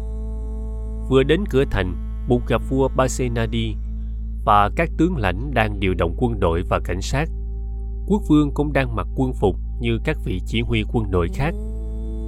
Vừa 1.10 1.22
đến 1.22 1.44
cửa 1.50 1.64
thành, 1.70 1.94
Bụt 2.28 2.42
gặp 2.48 2.62
vua 2.68 2.88
Basenadi 2.96 3.74
và 4.44 4.70
các 4.76 4.90
tướng 4.98 5.16
lãnh 5.16 5.54
đang 5.54 5.80
điều 5.80 5.94
động 5.94 6.14
quân 6.18 6.40
đội 6.40 6.62
và 6.68 6.80
cảnh 6.84 7.02
sát. 7.02 7.28
Quốc 8.06 8.22
vương 8.28 8.54
cũng 8.54 8.72
đang 8.72 8.96
mặc 8.96 9.06
quân 9.16 9.32
phục 9.32 9.56
như 9.80 9.98
các 10.04 10.16
vị 10.24 10.40
chỉ 10.46 10.60
huy 10.60 10.84
quân 10.92 11.10
đội 11.10 11.28
khác, 11.34 11.54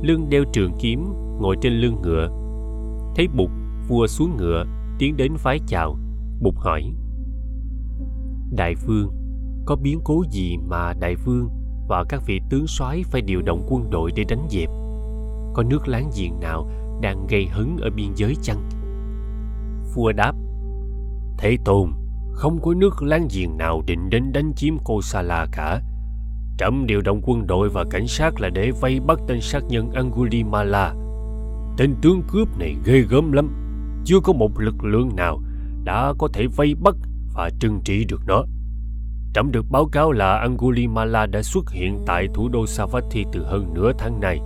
lưng 0.03 0.27
đeo 0.31 0.45
trường 0.53 0.73
kiếm, 0.81 1.05
ngồi 1.41 1.57
trên 1.63 1.73
lưng 1.73 1.97
ngựa. 2.03 2.46
Thấy 3.17 3.29
Bụt, 3.29 3.51
vua 3.89 4.07
xuống 4.07 4.37
ngựa, 4.37 4.65
tiến 4.99 5.17
đến 5.17 5.33
vái 5.43 5.61
chào. 5.67 5.97
Bụt 6.41 6.55
hỏi: 6.57 6.83
Đại 8.57 8.75
vương, 8.87 9.13
có 9.67 9.77
biến 9.77 10.01
cố 10.05 10.23
gì 10.31 10.57
mà 10.57 10.93
đại 11.01 11.15
vương 11.25 11.49
và 11.89 12.05
các 12.09 12.23
vị 12.27 12.41
tướng 12.51 12.67
soái 12.67 13.03
phải 13.03 13.21
điều 13.21 13.43
động 13.43 13.67
quân 13.69 13.91
đội 13.91 14.11
để 14.17 14.25
đánh 14.29 14.47
dẹp? 14.51 14.69
Có 15.55 15.63
nước 15.63 15.89
láng 15.89 16.11
giềng 16.19 16.41
nào 16.41 16.71
đang 17.03 17.27
gây 17.27 17.47
hấn 17.47 17.77
ở 17.81 17.91
biên 17.97 18.15
giới 18.15 18.35
chăng? 18.43 18.69
Vua 19.95 20.13
đáp: 20.13 20.33
Thế 21.39 21.57
tôn, 21.65 21.91
không 22.33 22.59
có 22.63 22.75
nước 22.75 23.03
láng 23.03 23.29
giềng 23.35 23.57
nào 23.57 23.83
định 23.87 24.11
đến 24.11 24.33
đánh 24.33 24.53
chiếm 24.57 24.75
cô 24.85 25.03
sa 25.03 25.23
la 25.23 25.47
cả. 25.53 25.81
Trẫm 26.59 26.87
điều 26.87 27.01
động 27.01 27.21
quân 27.23 27.47
đội 27.47 27.69
và 27.69 27.85
cảnh 27.91 28.07
sát 28.07 28.41
là 28.41 28.49
để 28.49 28.71
vây 28.81 29.01
bắt 29.01 29.19
tên 29.29 29.41
sát 29.41 29.63
nhân 29.69 29.91
Angulimala. 29.91 30.95
Tên 31.77 31.95
tướng 32.03 32.23
cướp 32.29 32.59
này 32.59 32.77
ghê 32.85 33.01
gớm 33.01 33.33
lắm. 33.33 33.51
Chưa 34.05 34.21
có 34.21 34.33
một 34.33 34.61
lực 34.61 34.85
lượng 34.85 35.17
nào 35.17 35.41
đã 35.85 36.13
có 36.19 36.29
thể 36.33 36.47
vây 36.57 36.75
bắt 36.75 36.95
và 37.35 37.51
trừng 37.61 37.81
trị 37.85 38.05
được 38.05 38.21
nó. 38.27 38.45
Trẫm 39.35 39.53
được 39.53 39.67
báo 39.71 39.87
cáo 39.93 40.13
là 40.13 40.39
Angulimala 40.39 41.27
đã 41.27 41.43
xuất 41.43 41.71
hiện 41.71 41.99
tại 42.07 42.27
thủ 42.35 42.49
đô 42.49 42.67
Savatthi 42.67 43.25
từ 43.33 43.45
hơn 43.45 43.75
nửa 43.75 43.93
tháng 43.99 44.21
nay. 44.21 44.39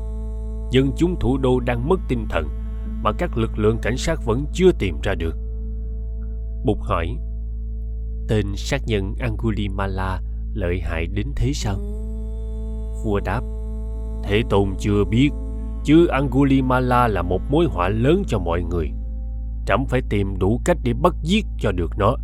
Dân 0.71 0.91
chúng 0.97 1.17
thủ 1.21 1.39
đô 1.39 1.61
đang 1.61 1.89
mất 1.89 2.01
tinh 2.09 2.27
thần 2.31 2.49
mà 3.03 3.13
các 3.19 3.37
lực 3.37 3.59
lượng 3.59 3.79
cảnh 3.83 3.97
sát 3.97 4.25
vẫn 4.25 4.45
chưa 4.53 4.73
tìm 4.79 4.97
ra 5.03 5.15
được. 5.15 5.37
Bụt 6.65 6.79
hỏi, 6.81 7.09
tên 8.29 8.47
sát 8.57 8.81
nhân 8.87 9.15
Angulimala 9.21 10.21
lợi 10.55 10.81
hại 10.81 11.07
đến 11.07 11.27
thế 11.37 11.53
sao? 11.55 11.77
Vua 13.05 13.21
đáp, 13.25 13.41
Thế 14.25 14.43
Tôn 14.51 14.75
chưa 14.79 15.05
biết, 15.05 15.31
chứ 15.85 16.07
Angulimala 16.07 17.09
là 17.09 17.23
một 17.23 17.41
mối 17.51 17.67
họa 17.67 17.89
lớn 17.89 18.23
cho 18.27 18.39
mọi 18.39 18.63
người. 18.63 18.91
Trẫm 19.67 19.85
phải 19.89 20.01
tìm 20.11 20.39
đủ 20.39 20.61
cách 20.65 20.77
để 20.83 20.93
bắt 20.93 21.15
giết 21.23 21.47
cho 21.59 21.73
được 21.73 21.91
nó. 21.99 22.17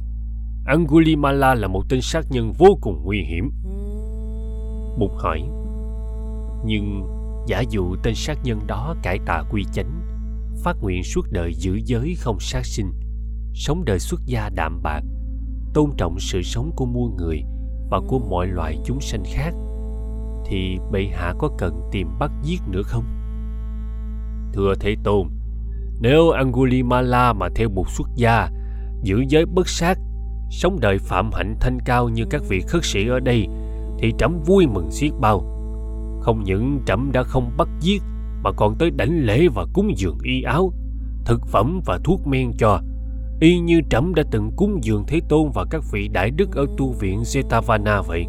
Angulimala 0.66 1.54
là 1.54 1.68
một 1.68 1.82
tên 1.88 2.00
sát 2.02 2.24
nhân 2.30 2.52
vô 2.58 2.78
cùng 2.80 3.02
nguy 3.04 3.22
hiểm. 3.22 3.50
Bụt 4.98 5.10
hỏi, 5.14 5.42
nhưng 6.64 7.06
giả 7.46 7.60
dụ 7.70 7.96
tên 8.02 8.14
sát 8.14 8.38
nhân 8.44 8.60
đó 8.66 8.94
cải 9.02 9.18
tà 9.26 9.42
quy 9.50 9.64
chánh, 9.72 10.02
phát 10.64 10.76
nguyện 10.82 11.02
suốt 11.04 11.26
đời 11.30 11.54
giữ 11.54 11.80
giới 11.84 12.14
không 12.18 12.40
sát 12.40 12.66
sinh, 12.66 12.92
sống 13.54 13.84
đời 13.84 13.98
xuất 13.98 14.20
gia 14.26 14.48
đạm 14.48 14.82
bạc, 14.82 15.00
tôn 15.74 15.90
trọng 15.96 16.16
sự 16.20 16.42
sống 16.42 16.70
của 16.76 16.86
muôn 16.86 17.16
người 17.16 17.42
và 17.90 18.00
của 18.08 18.18
mọi 18.18 18.46
loại 18.46 18.78
chúng 18.84 19.00
sanh 19.00 19.22
khác, 19.24 19.54
thì 20.46 20.78
bệ 20.92 21.06
hạ 21.12 21.34
có 21.38 21.50
cần 21.58 21.80
tìm 21.92 22.08
bắt 22.18 22.30
giết 22.42 22.60
nữa 22.68 22.82
không? 22.84 23.04
Thưa 24.52 24.74
Thế 24.80 24.96
Tôn, 25.04 25.28
nếu 26.00 26.30
Angulimala 26.30 27.32
mà 27.32 27.48
theo 27.54 27.68
một 27.68 27.90
xuất 27.90 28.08
gia, 28.16 28.48
giữ 29.02 29.24
giới 29.28 29.46
bất 29.46 29.68
sát 29.68 29.98
sống 30.50 30.80
đời 30.80 30.98
phạm 30.98 31.30
hạnh 31.32 31.56
thanh 31.60 31.78
cao 31.84 32.08
như 32.08 32.24
các 32.30 32.42
vị 32.48 32.60
khất 32.60 32.84
sĩ 32.84 33.08
ở 33.08 33.20
đây 33.20 33.46
thì 33.98 34.12
trẫm 34.18 34.40
vui 34.46 34.66
mừng 34.66 34.90
xiết 34.90 35.12
bao. 35.20 35.40
Không 36.20 36.44
những 36.44 36.80
trẫm 36.86 37.10
đã 37.12 37.22
không 37.22 37.50
bắt 37.56 37.68
giết 37.80 38.02
mà 38.42 38.50
còn 38.56 38.74
tới 38.78 38.90
đảnh 38.90 39.24
lễ 39.24 39.48
và 39.54 39.64
cúng 39.74 39.92
dường 39.96 40.18
y 40.22 40.42
áo 40.42 40.72
thực 41.24 41.46
phẩm 41.46 41.80
và 41.86 41.98
thuốc 42.04 42.26
men 42.26 42.52
cho. 42.58 42.80
Y 43.40 43.58
như 43.58 43.80
trẫm 43.90 44.14
đã 44.14 44.22
từng 44.30 44.50
cúng 44.56 44.78
dường 44.82 45.04
thế 45.06 45.20
tôn 45.28 45.50
và 45.54 45.64
các 45.70 45.82
vị 45.92 46.08
đại 46.08 46.30
đức 46.30 46.56
ở 46.56 46.66
tu 46.76 46.92
viện 46.92 47.22
Jetavana 47.22 48.02
vậy. 48.02 48.24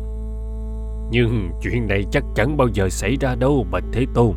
Nhưng 1.11 1.51
chuyện 1.61 1.87
này 1.87 2.03
chắc 2.11 2.23
chẳng 2.35 2.57
bao 2.57 2.67
giờ 2.67 2.89
xảy 2.89 3.15
ra 3.19 3.35
đâu 3.35 3.65
bạch 3.71 3.83
thế 3.91 4.05
tôn 4.13 4.33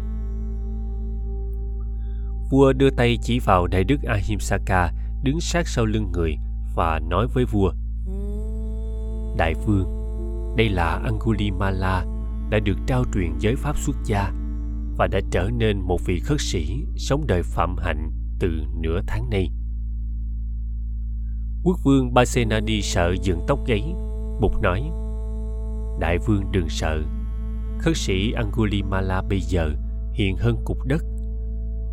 vua 2.50 2.72
đưa 2.72 2.90
tay 2.90 3.18
chỉ 3.22 3.38
vào 3.38 3.66
đại 3.66 3.84
đức 3.84 4.02
ahimsaka 4.02 4.92
đứng 5.22 5.40
sát 5.40 5.68
sau 5.68 5.84
lưng 5.84 6.12
người 6.12 6.36
và 6.74 7.00
nói 7.08 7.26
với 7.26 7.44
vua, 7.44 7.72
đại 9.36 9.54
vương, 9.66 9.84
đây 10.56 10.68
là 10.68 11.00
angulimala 11.04 12.04
đã 12.50 12.58
được 12.58 12.76
trao 12.86 13.04
truyền 13.14 13.38
giới 13.38 13.56
pháp 13.56 13.78
xuất 13.78 13.96
gia 14.04 14.32
và 14.96 15.06
đã 15.06 15.20
trở 15.30 15.50
nên 15.58 15.80
một 15.80 16.00
vị 16.06 16.20
khất 16.20 16.40
sĩ 16.40 16.84
sống 16.96 17.26
đời 17.26 17.42
phạm 17.42 17.76
hạnh 17.76 18.10
từ 18.38 18.50
nửa 18.80 19.00
tháng 19.06 19.30
nay. 19.30 19.50
Quốc 21.64 21.78
vương 21.84 22.14
basenadi 22.14 22.82
sợ 22.82 23.14
dựng 23.22 23.40
tóc 23.48 23.58
gáy 23.66 23.94
bục 24.40 24.60
nói, 24.62 24.82
đại 26.00 26.18
vương 26.26 26.52
đừng 26.52 26.68
sợ, 26.68 27.02
khất 27.78 27.96
sĩ 27.96 28.32
angulimala 28.32 29.22
bây 29.28 29.40
giờ 29.40 29.70
hiền 30.12 30.36
hơn 30.36 30.56
cục 30.64 30.84
đất 30.84 31.02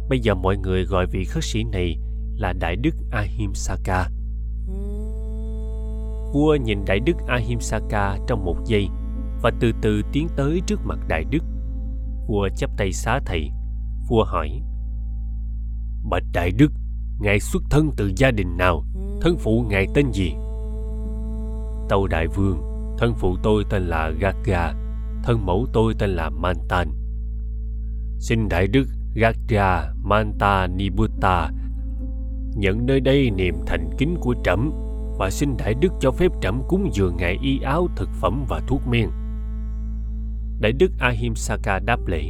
bây 0.10 0.20
giờ 0.20 0.36
mọi 0.36 0.58
người 0.58 0.86
gọi 0.86 1.06
vị 1.06 1.26
khất 1.26 1.44
sĩ 1.44 1.64
này 1.64 1.98
là 2.36 2.54
đại 2.54 2.76
đức 2.76 2.96
ahimsaka 3.12 4.10
vua 6.34 6.56
nhìn 6.56 6.86
đại 6.86 7.00
đức 7.00 7.14
ahimsaka 7.28 8.18
trong 8.28 8.46
một 8.46 8.56
giây 8.66 8.88
và 9.42 9.52
từ 9.60 9.72
từ 9.82 10.02
tiến 10.12 10.28
tới 10.36 10.62
trước 10.68 10.80
mặt 10.86 11.00
đại 11.08 11.24
đức. 11.32 11.44
Vua 12.28 12.50
chắp 12.58 12.70
tay 12.78 12.92
xá 12.94 13.20
thầy. 13.26 13.52
Vua 14.10 14.24
hỏi, 14.24 14.62
bạch 16.10 16.24
đại 16.34 16.52
đức, 16.52 16.72
ngài 17.20 17.40
xuất 17.40 17.64
thân 17.70 17.92
từ 17.98 18.12
gia 18.16 18.32
đình 18.32 18.58
nào? 18.58 18.84
Thân 19.22 19.38
phụ 19.38 19.66
ngài 19.70 19.86
tên 19.94 20.12
gì? 20.12 20.32
Tâu 21.90 22.08
đại 22.08 22.28
vương, 22.28 22.58
thân 22.98 23.14
phụ 23.16 23.36
tôi 23.44 23.64
tên 23.70 23.84
là 23.84 24.12
gaga 24.20 24.74
thân 25.24 25.46
mẫu 25.46 25.68
tôi 25.74 25.94
tên 26.00 26.10
là 26.10 26.30
mantan. 26.30 26.88
Xin 28.20 28.50
đại 28.50 28.68
đức 28.68 28.86
Gatra, 29.20 29.94
manta 30.04 30.68
nibutta 30.68 31.52
nhận 32.56 32.86
nơi 32.86 33.00
đây 33.00 33.32
niềm 33.32 33.56
thành 33.68 33.90
kính 33.98 34.16
của 34.22 34.36
trẫm 34.44 34.72
và 35.18 35.30
xin 35.30 35.58
đại 35.58 35.74
đức 35.74 35.94
cho 36.00 36.12
phép 36.12 36.32
trẫm 36.42 36.62
cúng 36.68 36.90
dường 36.94 37.18
ngài 37.18 37.38
y 37.42 37.60
áo 37.60 37.88
thực 37.96 38.10
phẩm 38.10 38.46
và 38.50 38.62
thuốc 38.68 38.82
men. 38.88 39.10
Đại 40.60 40.72
đức 40.72 40.92
ahimsaka 41.00 41.80
đáp 41.80 42.08
lễ 42.08 42.30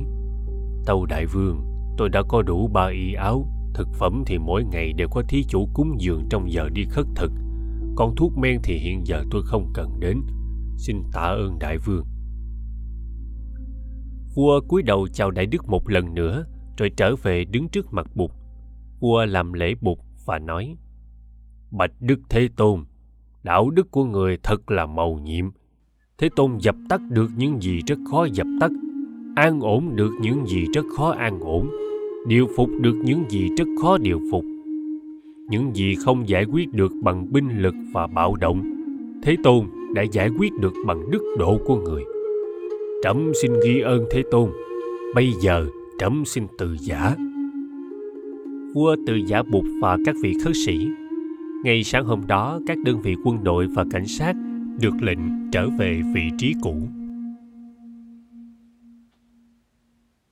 tâu 0.86 1.06
đại 1.06 1.26
vương 1.26 1.66
tôi 1.98 2.10
đã 2.10 2.24
có 2.30 2.42
đủ 2.42 2.68
ba 2.68 2.88
y 2.88 3.14
áo 3.14 3.48
thực 3.74 3.88
phẩm 3.94 4.24
thì 4.26 4.38
mỗi 4.38 4.64
ngày 4.64 4.94
đều 4.94 5.08
có 5.10 5.24
thí 5.30 5.44
chủ 5.44 5.70
cúng 5.74 5.96
dường 6.00 6.28
trong 6.30 6.52
giờ 6.52 6.70
đi 6.74 6.86
khất 6.90 7.06
thực. 7.16 7.32
Còn 7.96 8.16
thuốc 8.16 8.38
men 8.38 8.60
thì 8.64 8.78
hiện 8.78 9.08
giờ 9.08 9.24
tôi 9.32 9.42
không 9.46 9.72
cần 9.74 10.00
đến. 10.00 10.22
Xin 10.78 11.04
tạ 11.14 11.22
ơn 11.22 11.60
đại 11.60 11.78
vương. 11.78 12.06
Vua 14.36 14.62
cúi 14.68 14.82
đầu 14.82 15.08
chào 15.08 15.32
đại 15.32 15.46
đức 15.46 15.70
một 15.70 15.90
lần 15.90 16.14
nữa 16.14 16.46
rồi 16.78 16.90
trở 16.98 17.16
về 17.16 17.46
đứng 17.46 17.68
trước 17.70 17.94
mặt 17.94 18.08
bụt. 18.16 18.32
Vua 19.00 19.26
làm 19.26 19.54
lễ 19.54 19.76
bụt 19.82 19.98
và 20.26 20.40
nói, 20.40 20.76
bạch 21.72 21.92
đức 22.00 22.20
thế 22.30 22.50
tôn, 22.56 22.84
đạo 23.44 23.70
đức 23.70 23.92
của 23.92 24.04
người 24.04 24.38
thật 24.44 24.72
là 24.72 24.86
màu 24.86 25.20
nhiệm. 25.24 25.46
Thế 26.18 26.30
tôn 26.36 26.58
dập 26.58 26.76
tắt 26.90 27.02
được 27.10 27.30
những 27.38 27.62
gì 27.62 27.82
rất 27.88 28.00
khó 28.12 28.28
dập 28.34 28.48
tắt, 28.60 28.72
an 29.36 29.60
ổn 29.60 29.96
được 29.96 30.12
những 30.22 30.46
gì 30.46 30.66
rất 30.74 30.86
khó 30.98 31.12
an 31.12 31.40
ổn, 31.40 31.70
điều 32.28 32.48
phục 32.56 32.70
được 32.82 32.96
những 33.04 33.24
gì 33.30 33.50
rất 33.58 33.68
khó 33.82 33.98
điều 33.98 34.20
phục. 34.32 34.44
Những 35.50 35.76
gì 35.76 35.96
không 35.96 36.30
giải 36.30 36.46
quyết 36.46 36.74
được 36.74 36.92
bằng 37.04 37.32
binh 37.32 37.62
lực 37.62 37.76
và 37.94 38.08
bạo 38.08 38.36
động, 38.36 38.64
thế 39.24 39.36
tôn 39.44 39.66
đã 39.94 40.02
giải 40.02 40.30
quyết 40.40 40.54
được 40.54 40.74
bằng 40.86 41.12
đức 41.12 41.36
độ 41.40 41.60
của 41.66 41.76
người. 41.76 42.04
Trẫm 43.04 43.32
xin 43.42 43.52
ghi 43.66 43.80
ơn 43.80 44.06
thế 44.12 44.24
tôn. 44.32 44.50
Bây 45.16 45.32
giờ 45.32 45.66
trẫm 46.00 46.26
xin 46.26 46.48
từ 46.58 46.78
giả. 46.80 47.16
Vua 48.74 48.96
từ 49.08 49.16
giả 49.16 49.44
buộc 49.52 49.66
và 49.82 49.98
các 50.06 50.16
vị 50.22 50.34
khất 50.44 50.54
sĩ. 50.66 50.88
Ngay 51.64 51.84
sáng 51.84 52.06
hôm 52.06 52.28
đó, 52.28 52.60
các 52.68 52.78
đơn 52.86 53.02
vị 53.02 53.16
quân 53.24 53.44
đội 53.44 53.68
và 53.68 53.86
cảnh 53.92 54.06
sát 54.06 54.36
được 54.80 54.94
lệnh 55.02 55.20
trở 55.52 55.70
về 55.80 56.02
vị 56.14 56.30
trí 56.38 56.54
cũ. 56.62 56.76